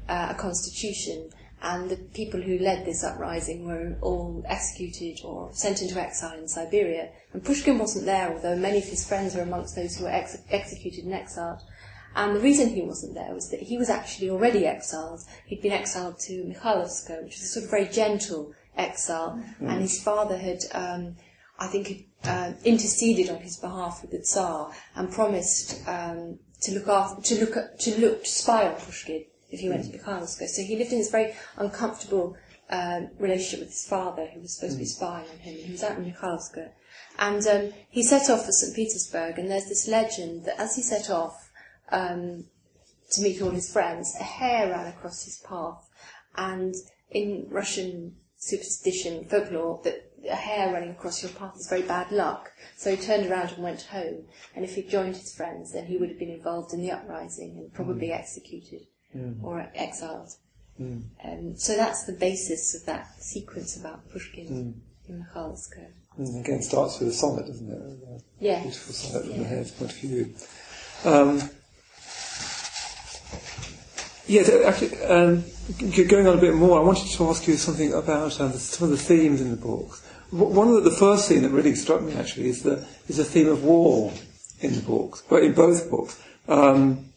[0.07, 1.29] uh, a constitution.
[1.61, 6.47] And the people who led this uprising were all executed or sent into exile in
[6.47, 7.09] Siberia.
[7.33, 10.37] And Pushkin wasn't there, although many of his friends were amongst those who were ex-
[10.49, 11.59] executed and exiled.
[12.15, 15.21] And the reason he wasn't there was that he was actually already exiled.
[15.45, 19.69] He'd been exiled to Mikhailovskoye, which was a sort of very gentle exile, mm.
[19.69, 21.17] and his father had, um,
[21.59, 26.87] I think, uh, interceded on his behalf with the Tsar and promised um, to look
[26.87, 30.47] after, to look, to look, to spy on Pushkin if he went to Mikhailovskoye.
[30.47, 32.37] So he lived in this very uncomfortable
[32.69, 34.87] um, relationship with his father, who was supposed to be mm.
[34.87, 35.55] spying on him.
[35.55, 36.71] and He was out in Mikhailovskoye.
[37.17, 38.75] And um, he set off for St.
[38.75, 41.51] Petersburg, and there's this legend that as he set off
[41.91, 42.45] um,
[43.11, 45.89] to meet all his friends, a hare ran across his path.
[46.35, 46.75] And
[47.09, 52.51] in Russian superstition, folklore, that a hare running across your path is very bad luck.
[52.77, 54.25] So he turned around and went home.
[54.55, 57.57] And if he'd joined his friends, then he would have been involved in the uprising
[57.57, 58.19] and probably mm.
[58.19, 58.85] executed
[59.15, 59.43] mm.
[59.43, 60.33] or exiled.
[60.79, 61.03] Mm.
[61.23, 65.09] Um, so that's the basis of that sequence about Pushkin mm.
[65.09, 65.91] in Mikhailovskoye.
[66.19, 67.77] Mm, again, starts with a sonnet, doesn't it?
[67.77, 68.61] A yeah.
[68.61, 69.37] Beautiful sonnet from yeah.
[69.37, 70.33] the hare's point of view.
[71.05, 71.49] Um,
[74.27, 75.43] yeah, actually, um,
[76.07, 78.91] going on a bit more, I wanted to ask you something about uh, some of
[78.91, 79.99] the themes in the book.
[80.31, 83.23] One of the, the, first theme that really struck me actually is the is the
[83.23, 84.13] theme of war
[84.59, 86.21] in the books, but in both books.
[86.47, 87.08] Um,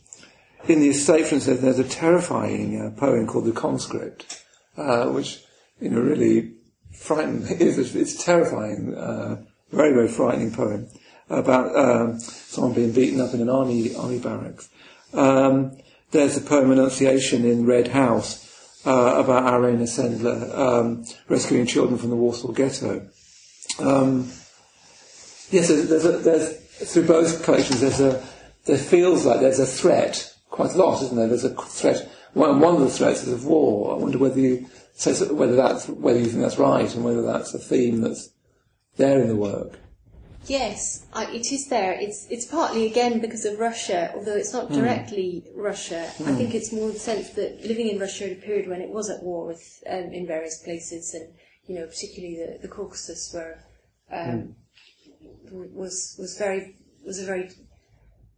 [0.68, 4.42] in the estate, for instance, there's a terrifying uh, poem called The Conscript,
[4.76, 5.42] uh, which,
[5.80, 6.52] you know, really
[6.92, 7.56] frightened me.
[7.60, 10.88] It's, it's terrifying, uh, very, very frightening poem
[11.28, 14.68] about um, someone being beaten up in an army army barracks.
[15.14, 15.78] Um,
[16.10, 18.42] there's a poem Annunciation in Red House
[18.84, 23.08] uh, about Irena Sendler um, rescuing children from the Warsaw Ghetto.
[23.78, 24.30] Um,
[25.50, 26.56] yes, there's, a, there's,
[26.92, 28.22] through both collections, there's a
[28.64, 31.26] there feels like there's a threat quite a lot, isn't there?
[31.26, 32.08] There's a threat.
[32.34, 33.94] One, one of the threats is of war.
[33.94, 37.54] I wonder whether you say whether that's whether you think that's right and whether that's
[37.54, 38.30] a theme that's
[38.96, 39.78] there in the work.
[40.46, 41.92] Yes, I, it is there.
[41.92, 44.74] It's it's partly again because of Russia, although it's not hmm.
[44.74, 45.52] directly mm.
[45.54, 46.10] Russia.
[46.18, 46.26] Mm.
[46.26, 46.36] I hmm.
[46.36, 49.08] think it's more the sense that living in Russia at a period when it was
[49.08, 51.32] at war with um, in various places, and
[51.66, 53.64] you know particularly the, the Caucasus, where
[54.12, 54.56] um,
[55.22, 55.72] mm.
[55.72, 57.48] was was very was a very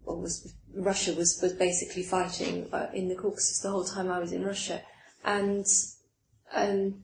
[0.06, 4.32] was Russia was, was basically fighting uh, in the Caucasus the whole time I was
[4.32, 4.82] in Russia,
[5.24, 5.64] and
[6.52, 7.02] um,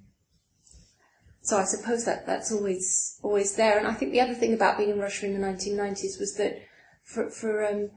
[1.43, 3.79] so I suppose that that's always always there.
[3.79, 6.61] And I think the other thing about being in Russia in the 1990s was that
[7.03, 7.91] for, for um,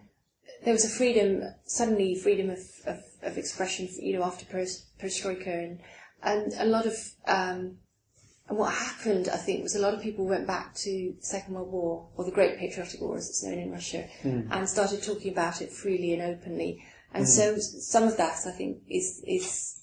[0.63, 5.80] there was a freedom suddenly freedom of, of, of expression, you know, after perestroika, and
[6.24, 6.96] and a lot of
[7.28, 7.78] um,
[8.49, 11.53] and what happened, I think, was a lot of people went back to the Second
[11.53, 14.47] World War, or the Great Patriotic War as it's known in Russia, mm.
[14.51, 16.84] and started talking about it freely and openly.
[17.13, 17.27] And mm.
[17.27, 19.79] so some of that, I think, is, is,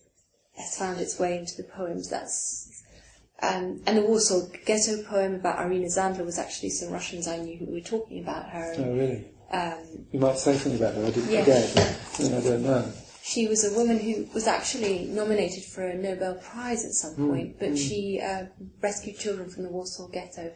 [0.57, 2.11] has found its way into the poems.
[2.11, 2.83] That's,
[3.43, 7.57] um, and the Warsaw Ghetto poem about Irena Sendler was actually some Russians I knew
[7.57, 8.75] who were talking about her.
[8.77, 9.27] Oh, really?
[9.53, 11.07] Um, you might say something about her.
[11.07, 11.95] I didn't forget.
[12.21, 12.93] I don't know
[13.31, 17.31] she was a woman who was actually nominated for a Nobel Prize at some hmm.
[17.31, 17.79] point, but mm.
[17.79, 18.47] she uh,
[18.83, 20.53] rescued children from the Warsaw Ghetto.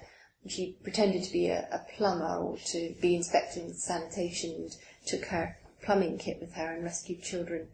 [0.48, 5.56] She pretended to be a, a, plumber or to be inspecting sanitation and took her
[5.82, 7.68] plumbing kit with her and rescued children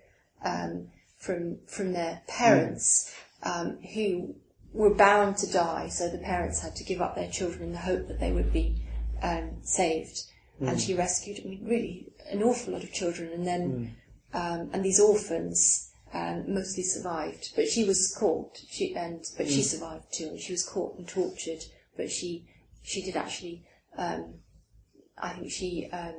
[0.44, 4.34] um, from from their parents um, who
[4.74, 5.88] were bound to die.
[5.88, 8.52] So the parents had to give up their children in the hope that they would
[8.52, 8.82] be
[9.22, 10.24] um, saved.
[10.60, 10.76] And hmm.
[10.76, 13.86] she rescued, I mean, really an awful lot of children, and then hmm
[14.32, 17.52] um, and these orphans um, mostly survived.
[17.54, 19.50] But she was caught, she, and but mm.
[19.50, 20.28] she survived too.
[20.28, 21.64] And she was caught and tortured,
[21.96, 22.46] but she
[22.82, 23.64] she did actually.
[23.96, 24.34] Um,
[25.18, 26.14] I think she um,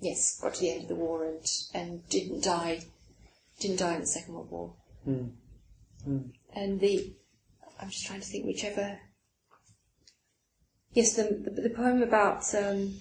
[0.00, 2.84] yes got to the end of the war and and didn't die
[3.60, 4.74] didn't die in the Second World War.
[5.08, 5.30] Mm.
[6.08, 6.30] Mm.
[6.54, 7.12] And the
[7.80, 8.98] I'm just trying to think whichever.
[10.92, 13.00] Yes, the the, the poem about um,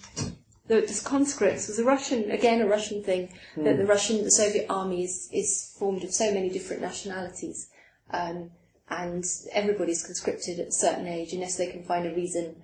[0.67, 3.63] the, conscripts was a Russian, again a Russian thing, mm.
[3.65, 7.69] that the Russian, the Soviet army is, is formed of so many different nationalities,
[8.11, 8.51] um,
[8.89, 12.55] and everybody's conscripted at a certain age unless they can find a reason,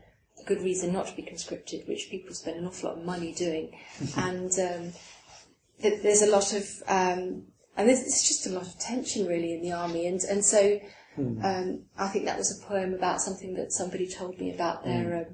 [0.42, 3.34] a good reason not to be conscripted, which people spend an awful lot of money
[3.34, 3.76] doing,
[4.18, 4.94] and um,
[5.82, 7.44] th- there's a lot of, um,
[7.76, 10.80] and there's, there's, just a lot of tension really in the army, and and so.
[11.18, 11.44] Mm.
[11.44, 15.04] Um, I think that was a poem about something that somebody told me about their
[15.04, 15.26] mm.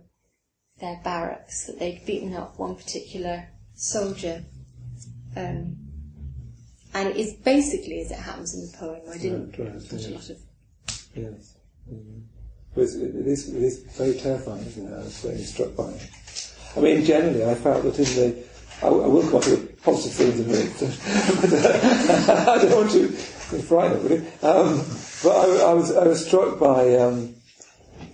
[0.80, 4.44] Their barracks, that they'd beaten up one particular soldier.
[5.36, 5.78] Um,
[6.94, 9.02] and it is basically as it happens in the poem.
[9.10, 10.08] I didn't right, right, put yeah.
[10.08, 10.38] a lot of.
[11.16, 11.58] Yes.
[11.92, 12.20] Mm-hmm.
[12.76, 14.94] Well, it, is, it is very terrifying, isn't it?
[14.94, 16.10] I was very struck by it.
[16.76, 18.44] I mean, generally, I felt that in the.
[18.82, 20.74] I, I will come to the positive things in a minute,
[21.42, 24.28] but uh, I don't want to It's frightening, really.
[24.42, 24.84] Um,
[25.24, 27.36] but I, I, was I was struck by um,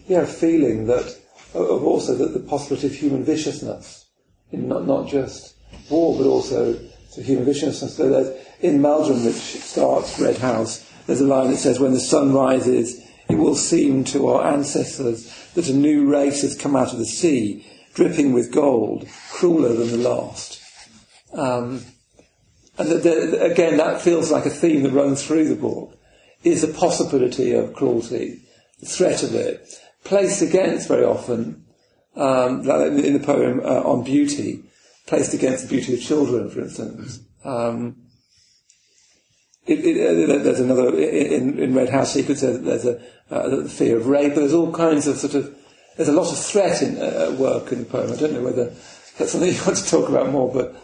[0.08, 1.21] yeah, a feeling that
[1.54, 4.06] of also that the possibility of human viciousness,
[4.52, 5.56] in not not just
[5.90, 6.80] war, but also
[7.14, 7.96] to human viciousness.
[7.96, 12.00] So there's in Maldron, which starts Red House, there's a line that says, "When the
[12.00, 16.94] sun rises, it will seem to our ancestors that a new race has come out
[16.94, 20.60] of the sea, dripping with gold, crueler than the last."
[21.34, 21.86] Um,
[22.78, 25.98] and the, the, again, that feels like a theme that runs through the book,
[26.44, 28.42] is the possibility of cruelty,
[28.80, 31.66] the threat of it, placed against very often,
[32.16, 34.64] um, in the poem uh, on beauty,
[35.08, 37.20] placed against the beauty of children, for instance.
[37.44, 37.98] Um,
[39.66, 42.42] it, it, uh, there's another in, in Red House sequence.
[42.42, 45.56] There's a uh, the fear of rape, there's all kinds of sort of
[45.96, 48.12] there's a lot of threat in uh, work in the poem.
[48.12, 48.74] I don't know whether
[49.18, 50.76] that's something you want to talk about more, but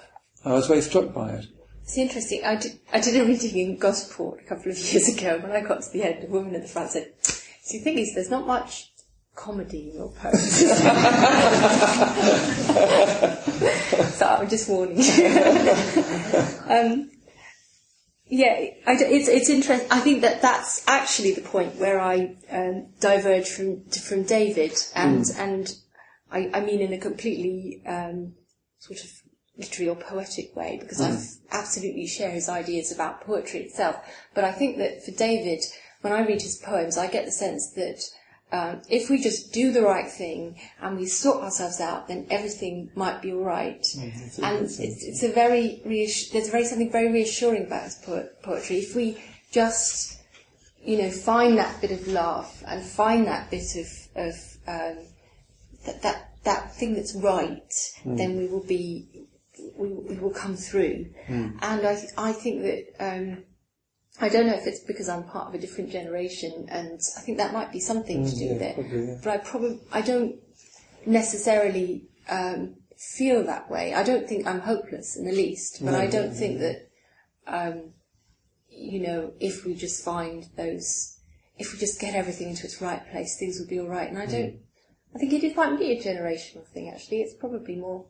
[0.46, 1.46] I was very struck by it.
[1.84, 2.44] It's interesting.
[2.46, 5.36] I did, I did a reading in Gosport a couple of years ago.
[5.36, 7.84] And when I got to the end, a woman at the front said, "See, the
[7.84, 8.92] thing is, there's not much
[9.38, 10.42] comedy in your poems."
[14.16, 15.04] so I'm just warning you.
[16.68, 17.10] um,
[18.30, 19.88] yeah, I, it's it's interesting.
[19.90, 25.24] I think that that's actually the point where I um, diverge from from David, and
[25.24, 25.40] mm.
[25.40, 25.74] and
[26.30, 28.34] I, I mean in a completely um,
[28.80, 29.10] sort of
[29.58, 31.38] literary or poetic way because mm.
[31.52, 33.96] I absolutely share his ideas about poetry itself.
[34.34, 35.64] But I think that for David,
[36.02, 38.02] when I read his poems, I get the sense that
[38.52, 42.90] um, if we just do the right thing and we sort ourselves out, then everything
[42.96, 43.82] might be all right.
[43.82, 48.30] Mm, and it's, it's, a very reass- there's very something very reassuring about his po-
[48.44, 48.78] poetry.
[48.78, 50.20] If we just,
[50.82, 55.04] you know, find that bit of laugh and find that bit of, of um,
[55.86, 57.70] that, that that thing that's right,
[58.06, 58.18] mm.
[58.18, 59.28] then we will be
[59.76, 61.08] we, we will come through.
[61.28, 61.58] Mm.
[61.62, 63.44] And I, th- I think that, um,
[64.20, 67.38] I don't know if it's because I'm part of a different generation, and I think
[67.38, 68.76] that might be something mm, to do yeah, with it.
[68.76, 69.16] Probably, yeah.
[69.24, 70.36] But I probably, I don't
[71.06, 73.94] necessarily um, feel that way.
[73.94, 76.68] I don't think I'm hopeless in the least, but no, I don't no, think no.
[76.68, 76.90] that,
[77.48, 77.94] um,
[78.70, 81.20] you know, if we just find those,
[81.58, 84.10] if we just get everything into its right place, things will be all right.
[84.10, 84.32] And I mm.
[84.32, 84.54] don't.
[84.54, 84.60] Mm.
[85.16, 86.90] I think it might be a generational thing.
[86.90, 88.06] Actually, it's probably more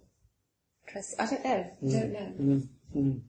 [1.20, 1.50] I don't know.
[1.52, 1.92] I mm.
[1.92, 2.34] don't know.
[2.40, 2.68] Mm.
[2.96, 3.22] Mm.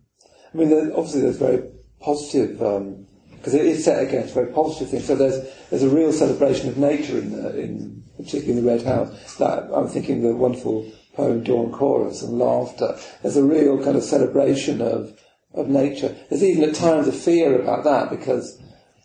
[0.53, 1.63] I mean, obviously, there's very
[2.09, 5.07] positive because um, it is set against very positive things.
[5.07, 8.83] So there's there's a real celebration of nature in the, in particularly in the Red
[8.83, 9.37] House.
[9.37, 12.97] That I'm thinking the wonderful poem Dawn Chorus and Laughter.
[13.23, 15.19] There's a real kind of celebration of
[15.53, 16.17] of nature.
[16.29, 18.59] There's even at times a fear about that because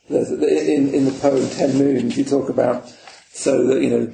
[0.10, 2.90] in in the poem Ten Moons you talk about
[3.32, 4.14] so that you know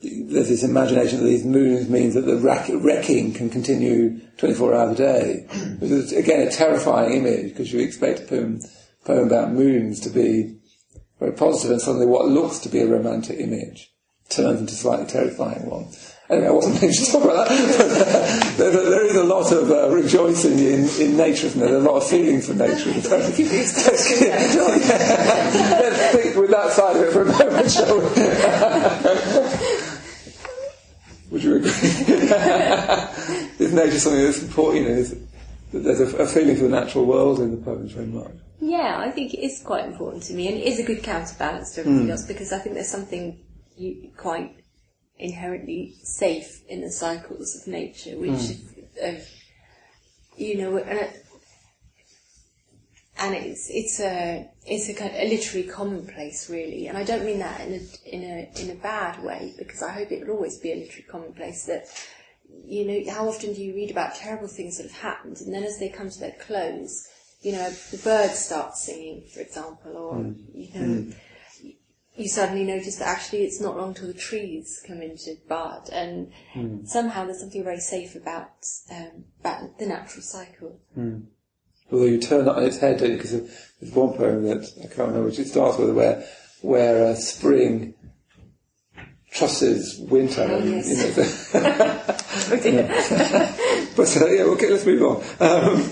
[0.00, 4.96] there's this imagination that these moons means that the wrecking can continue 24 hours a
[4.96, 5.46] day.
[5.78, 8.60] Which is, again, a terrifying image because you expect a poem,
[9.04, 10.56] poem about moons to be
[11.18, 13.92] very positive and suddenly what looks to be a romantic image
[14.28, 15.88] turns into a slightly terrifying one.
[16.30, 18.54] Anyway, I wasn't going to talk about that.
[18.58, 21.70] there, there is a lot of uh, rejoicing in, in nature, isn't there?
[21.70, 22.90] There's a lot of feelings for nature.
[23.00, 23.08] Let's
[26.10, 29.87] stick with that side of it for a moment, shall we?
[31.30, 31.70] Would you agree?
[33.58, 34.84] Isn't nature something that's important?
[34.84, 35.20] You know, is,
[35.72, 38.32] there's a, a, feeling for the natural world in the poems very much.
[38.60, 41.74] Yeah, I think it is quite important to me, and it is a good counterbalance
[41.74, 42.10] to everything mm.
[42.10, 43.38] else because I think there's something
[43.76, 44.56] you, quite
[45.18, 48.84] inherently safe in the cycles of nature, which, mm.
[49.02, 49.20] uh,
[50.36, 51.12] you know, and
[53.18, 57.24] and it's it's a it's a kind of a literary commonplace really, and I don't
[57.24, 60.34] mean that in a in a in a bad way because I hope it will
[60.34, 61.86] always be a literary commonplace that
[62.64, 65.64] you know how often do you read about terrible things that have happened and then
[65.64, 67.08] as they come to their close,
[67.42, 70.36] you know the birds start singing, for example, or mm.
[70.54, 70.86] you know.
[70.86, 71.16] Mm.
[72.16, 76.32] You suddenly notice that actually it's not long till the trees come into bud, and
[76.52, 76.84] mm.
[76.84, 78.50] somehow there's something very safe about
[78.90, 80.80] um, about the natural cycle.
[81.90, 85.24] Although you turn it on its head, because there's one poem that I can't remember
[85.24, 86.24] which it starts with, where
[86.60, 87.94] where uh, spring
[89.30, 90.46] trusses winter.
[90.50, 90.88] Oh, yes.
[92.64, 92.88] you know,
[93.96, 95.16] but uh, yeah, okay, let's move on.
[95.40, 95.82] Um,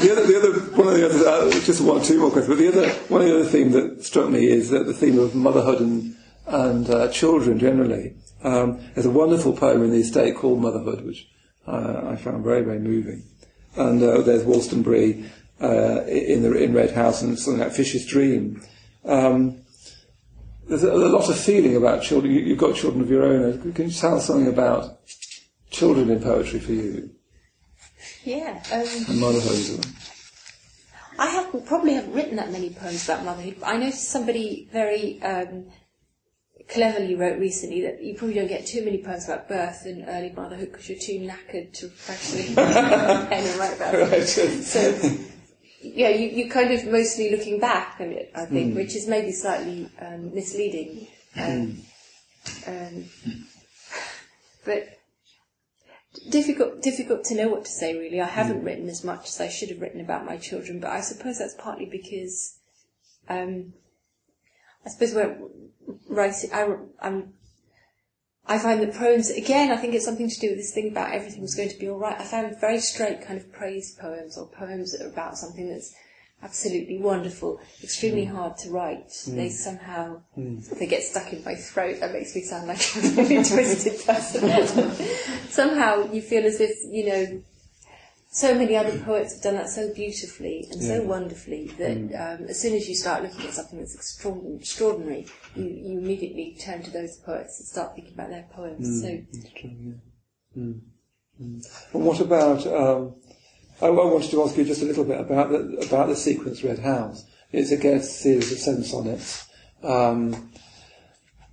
[0.00, 2.56] the other, the other, one of the other, uh, just one, two more questions.
[2.56, 5.18] But the other, one of the other themes that struck me is that the theme
[5.18, 8.16] of motherhood and and uh, children generally.
[8.42, 11.28] Um, there's a wonderful poem in the estate called Motherhood, which
[11.66, 13.22] uh, I found very, very moving
[13.76, 15.28] and uh, there's Wolstonbury
[15.60, 18.62] uh, in the in Red House and something like Fisher's Dream.
[19.04, 19.62] Um,
[20.68, 22.32] there's a, lot of feeling about children.
[22.32, 23.72] You, have got children of your own.
[23.72, 25.00] Can you tell us something about
[25.70, 27.10] children in poetry for you?
[28.24, 28.62] Yeah.
[28.72, 29.86] Um, and motherhood.
[31.18, 33.56] I haven't probably haven't written that many poems about motherhood.
[33.62, 35.66] I noticed somebody very um,
[36.68, 40.30] cleverly wrote recently that you probably don't get too many poems about birth and early
[40.30, 44.26] motherhood because you're too knackered to actually pen and write about it.
[44.26, 45.18] So,
[45.80, 49.32] yeah, you, you kind of mostly looking back on it, I think, which is maybe
[49.32, 51.08] slightly um, misleading.
[51.36, 51.82] Um,
[52.66, 53.04] um,
[54.64, 54.98] but
[56.30, 57.96] difficult, difficult to know what to say.
[57.96, 60.90] Really, I haven't written as much as I should have written about my children, but
[60.90, 62.58] I suppose that's partly because,
[63.28, 63.72] um,
[64.84, 65.50] I suppose when
[66.08, 67.34] writing, I, I'm,
[68.46, 69.70] I find that poems again.
[69.70, 71.88] I think it's something to do with this thing about everything was going to be
[71.88, 72.20] all right.
[72.20, 75.94] I found very straight kind of praise poems or poems that are about something that's
[76.42, 78.36] absolutely wonderful, extremely hmm.
[78.36, 79.12] hard to write.
[79.24, 79.36] Hmm.
[79.36, 80.58] They somehow hmm.
[80.78, 82.00] they get stuck in my throat.
[82.00, 84.90] That makes me sound like a really twisted person.
[85.48, 87.42] somehow you feel as if you know.
[88.34, 91.98] So many other poets have done that so beautifully and so wonderfully that
[92.40, 96.82] um, as soon as you start looking at something that's extraordinary, you, you immediately turn
[96.82, 99.02] to those poets and start thinking about their poems.
[99.02, 100.62] So That's true, yeah.
[100.62, 100.80] Mm.
[101.42, 101.66] Mm.
[101.92, 102.66] And what about?
[102.66, 103.16] Um,
[103.82, 106.64] I, I wanted to ask you just a little bit about the about the sequence
[106.64, 107.26] Red House.
[107.52, 109.46] It's again a series of seven sonnets.
[109.82, 110.50] Um,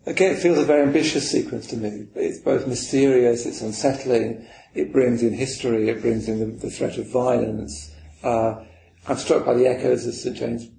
[0.06, 2.08] again, it feels a very ambitious sequence to me.
[2.16, 4.48] It's both mysterious, it's unsettling.
[4.74, 5.90] It brings in history.
[5.90, 7.94] It brings in the, the threat of violence.
[8.24, 8.64] Uh,
[9.08, 10.70] I'm struck by the echoes of St James,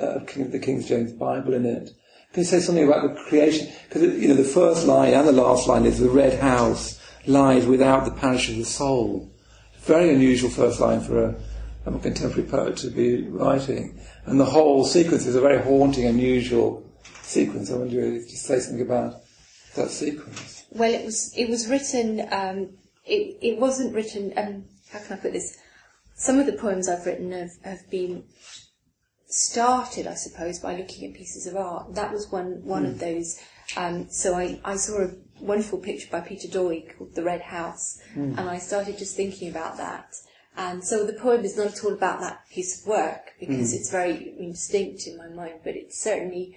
[0.00, 1.90] uh, King, the King James Bible in it.
[2.32, 3.68] Can you say something about the creation?
[3.88, 7.66] Because you know the first line and the last line is the red house lies
[7.66, 9.32] without the parish of the soul.
[9.80, 11.34] Very unusual first line for a,
[11.86, 16.84] a contemporary poet to be writing, and the whole sequence is a very haunting, unusual
[17.22, 17.70] sequence.
[17.70, 19.14] I wonder if you could just say something about
[19.74, 20.64] that sequence.
[20.70, 22.28] Well, it was it was written.
[22.30, 22.74] Um,
[23.10, 24.32] it it wasn't written.
[24.36, 25.56] Um, how can I put this?
[26.14, 28.24] Some of the poems I've written have, have been
[29.26, 31.94] started, I suppose, by looking at pieces of art.
[31.94, 33.40] That was one one of those.
[33.76, 38.00] Um, so I, I saw a wonderful picture by Peter Doig called The Red House,
[38.36, 40.14] and I started just thinking about that.
[40.56, 43.90] And so the poem is not at all about that piece of work because it's
[43.90, 46.56] very indistinct in my mind, but it's certainly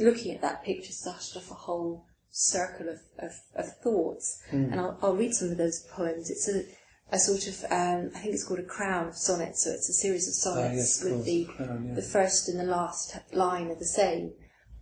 [0.00, 2.06] looking at that picture started off a whole
[2.36, 4.42] circle of, of, of thoughts.
[4.72, 6.30] And I'll, I'll read some of those poems.
[6.30, 6.64] It's a,
[7.12, 9.92] a sort of, um, I think it's called a crown of sonnets, so it's a
[9.92, 11.94] series of sonnets yes, of with the, crown, yeah.
[11.94, 14.32] the first and the last line are the same.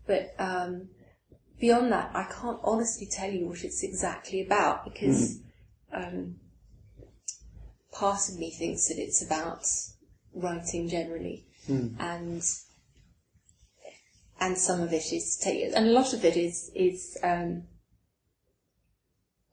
[0.07, 0.89] But um,
[1.61, 5.41] beyond that, I can't honestly tell you what it's exactly about because
[5.93, 6.37] um,
[7.93, 9.67] part of me thinks that it's about
[10.35, 11.45] writing generally,
[12.01, 12.43] and
[14.43, 17.63] and some of it is taken, and a lot of it is is um,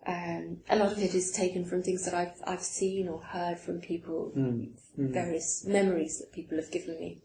[0.07, 3.59] um, a lot of it is taken from things that I've I've seen or heard
[3.59, 4.31] from people,
[4.97, 7.21] various memories that people have given me.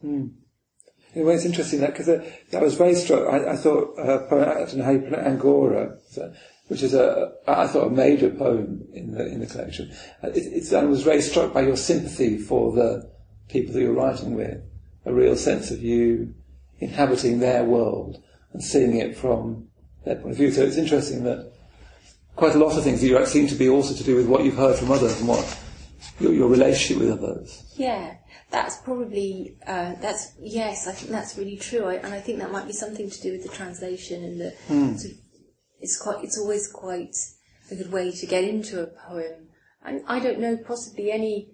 [1.15, 3.33] In a way, it's interesting that because I was very struck.
[3.33, 6.35] I, I thought her poem, I don't know how you pronounce Angora, so,
[6.69, 9.91] which is a I thought a major poem in the in the collection.
[10.23, 13.11] Uh, It, it's, I was very struck by your sympathy for the
[13.49, 14.59] people that you're writing with,
[15.07, 16.35] a real sense of you
[16.81, 18.23] inhabiting their world
[18.53, 19.69] and seeing it from
[20.05, 20.51] their point of view.
[20.51, 21.53] So it's interesting that
[22.37, 24.27] quite a lot of things that you write seem to be also to do with
[24.27, 25.59] what you've heard from others and what
[26.21, 27.73] your, your relationship with others.
[27.77, 28.15] Yeah,
[28.51, 32.53] that's probably uh, that's yes, I think that's really true, I, and I think that
[32.53, 34.53] might be something to do with the translation and the.
[34.99, 35.19] Sort of,
[35.81, 36.25] it's quite.
[36.25, 37.15] It's always quite
[37.71, 39.49] a good way to get into a poem,
[39.85, 41.54] and I don't know, possibly any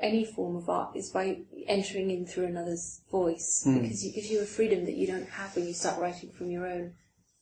[0.00, 3.62] any form of art is by entering in through another's voice.
[3.64, 3.78] Hmm.
[3.78, 6.50] Because it gives you a freedom that you don't have when you start writing from
[6.50, 6.94] your own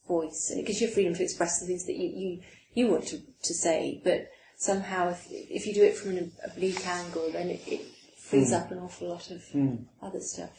[0.07, 2.41] voice, and it gives you a freedom to express the things that you you,
[2.75, 6.87] you want to, to say, but somehow if if you do it from an oblique
[6.87, 7.81] angle, then it, it
[8.17, 8.57] frees hmm.
[8.57, 9.77] up an awful lot of hmm.
[10.03, 10.59] other stuff.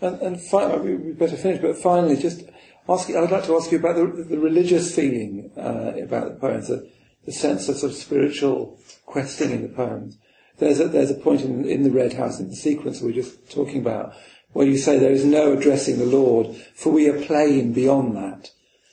[0.00, 2.42] And, and finally, uh, we we better finish, but finally, just
[2.88, 6.40] ask, I would like to ask you about the, the religious feeling uh, about the
[6.40, 6.88] poems, the,
[7.24, 10.18] the sense of sort of spiritual questing in the poems.
[10.58, 13.50] There's a, there's a point in, in the Red House, in the sequence we're just
[13.50, 14.14] talking about,
[14.52, 18.50] where you say there is no addressing the Lord, for we are plain beyond that.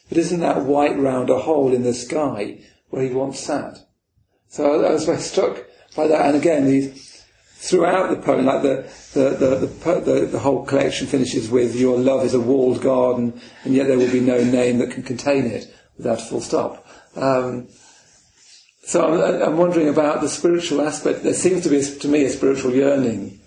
[0.09, 2.59] But isn't that white round a hole in the sky
[2.89, 3.79] where he once sat?
[4.49, 6.25] So I, I was very struck by that.
[6.25, 7.23] And again, these
[7.55, 11.97] throughout the poem, like the the, the, the, the the whole collection finishes with "Your
[11.97, 15.45] love is a walled garden, and yet there will be no name that can contain
[15.45, 16.85] it," without a full stop.
[17.15, 17.69] Um,
[18.85, 21.23] so I'm, I'm wondering about the spiritual aspect.
[21.23, 23.39] There seems to be, to me, a spiritual yearning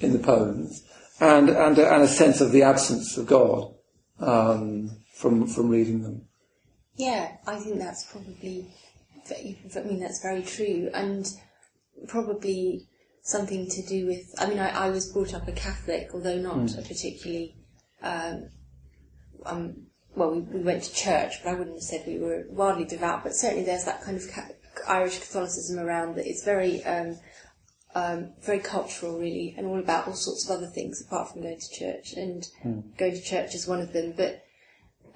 [0.00, 0.82] in the poems,
[1.20, 3.74] and and a, and a sense of the absence of God
[4.18, 6.22] um, from from reading them.
[6.96, 8.70] Yeah, I think that's probably.
[9.30, 11.28] I mean, that's very true, and
[12.06, 12.88] probably
[13.22, 14.34] something to do with.
[14.38, 17.56] I mean, I, I was brought up a Catholic, although not a particularly.
[18.02, 18.48] Um,
[19.44, 22.86] um, well, we, we went to church, but I wouldn't have said we were wildly
[22.86, 23.22] devout.
[23.22, 24.48] But certainly, there's that kind of ca-
[24.86, 27.18] Irish Catholicism around that it's very, um,
[27.94, 31.58] um, very cultural, really, and all about all sorts of other things apart from going
[31.58, 32.12] to church.
[32.14, 32.46] And
[32.98, 34.12] going to church is one of them.
[34.16, 34.44] But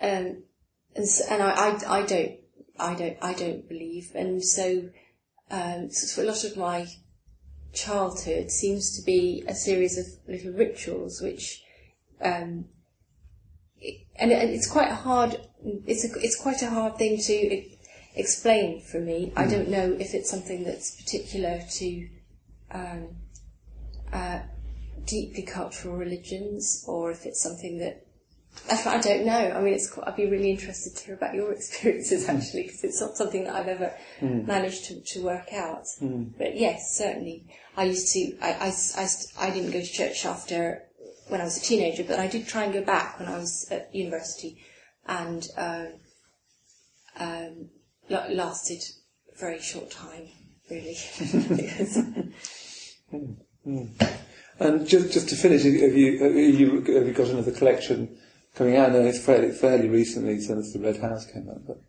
[0.01, 0.43] um,
[0.97, 2.33] and, s and I, I, I don't,
[2.79, 4.89] I don't, I don't believe, and so,
[5.51, 6.87] um, so a lot of my
[7.73, 11.63] childhood seems to be a series of little rituals which
[12.21, 12.67] um,
[13.81, 15.37] it- and, and it's quite a hard
[15.87, 17.65] it's a, it's quite a hard thing to
[18.15, 22.09] explain for me I don't know if it's something that's particular to
[22.71, 23.09] um,
[24.13, 24.41] uh,
[25.07, 28.05] deeply cultural religions or if it's something that
[28.71, 29.53] I I don't know.
[29.57, 29.91] I mean, it's.
[29.91, 33.45] quite- I'd be really interested to hear about your experiences actually, because it's not something
[33.45, 35.87] that I've ever managed to, to work out.
[36.39, 37.47] But yes, certainly,
[37.77, 38.37] I used to.
[38.43, 39.09] I, I, I,
[39.47, 40.83] I didn't go to church after
[41.29, 43.67] when I was a teenager, but I did try and go back when I was
[43.71, 44.59] at university,
[45.07, 45.89] and um,
[47.19, 47.69] um,
[48.11, 48.83] lasted
[49.35, 50.29] a very short time,
[50.71, 50.97] really.
[51.19, 51.99] Because-
[54.59, 58.17] And just, just to finish, have you, have you, have you got another collection
[58.55, 58.91] coming out?
[58.91, 61.81] I know it's fairly, fairly recently since the Red House came out, but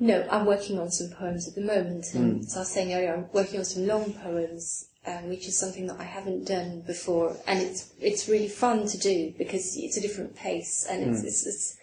[0.00, 2.06] No, I'm working on some poems at the moment.
[2.14, 5.58] And so I was saying earlier, I'm working on some long poems, um, which is
[5.58, 9.96] something that I haven't done before, and it's it's really fun to do because it's
[9.96, 11.76] a different pace, and it's, it's, it's, it's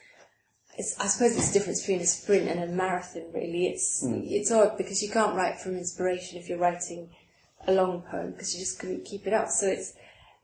[0.80, 3.32] I suppose it's the difference between a sprint and a marathon.
[3.34, 7.10] Really, it's it's odd because you can't write from inspiration if you're writing
[7.68, 9.50] a long poem because you just couldn't keep it up.
[9.50, 9.94] So it's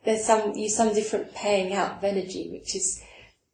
[0.06, 3.02] there's some you some different paying out of energy, which is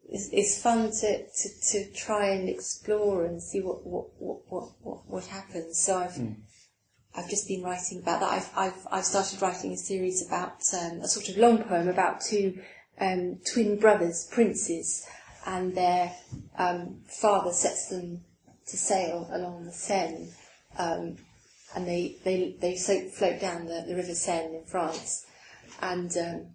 [0.08, 4.70] it's, it's fun to, to, to try and explore and see what what, what, what,
[4.82, 5.78] what, what happens.
[5.78, 6.18] So I've
[7.14, 8.32] I've just been writing about that.
[8.32, 12.22] I've I've, I've started writing a series about um, a sort of long poem about
[12.22, 12.60] two
[13.02, 15.06] um, twin brothers, princes,
[15.50, 16.14] and their
[16.58, 18.22] um, father sets them
[18.68, 20.30] to sail along the Seine,
[20.78, 21.18] um,
[21.76, 25.26] and they they they so, float down the, the River Seine in France,
[25.82, 26.46] and um,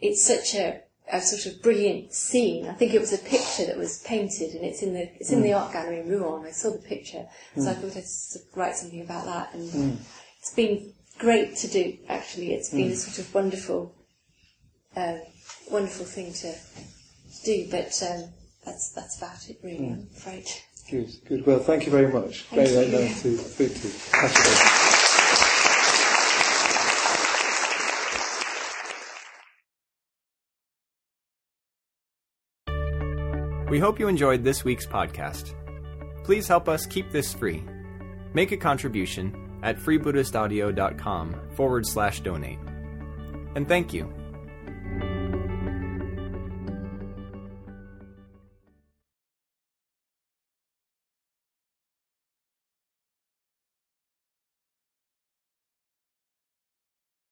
[0.00, 2.68] it's such a, a sort of brilliant scene.
[2.68, 5.42] I think it was a picture that was painted, and it's in the it's in
[5.42, 6.44] the art gallery in Rouen.
[6.44, 7.26] I saw the sure.
[7.56, 9.54] so I thought I'd write something about that.
[9.54, 9.98] And
[10.38, 11.96] it's been great to do.
[12.08, 13.94] Actually, it's been a sort of wonderful,
[14.94, 15.22] um,
[15.70, 16.54] wonderful thing to
[17.44, 17.68] do.
[17.70, 18.24] But um,
[18.64, 19.88] that's that's about it, really.
[19.88, 20.46] I'm afraid.
[20.90, 21.46] good, good.
[21.46, 22.42] Well, thank you very much.
[22.44, 23.08] Thank very, very you.
[23.08, 23.94] nice to speak to you.
[23.94, 24.96] Fascinating.
[33.68, 35.52] We hope you enjoyed this week's podcast.
[36.22, 37.64] Please help us keep this free.
[38.32, 42.60] Make a contribution at freebuddhistaudio.com forward slash donate.
[43.56, 44.12] And thank you.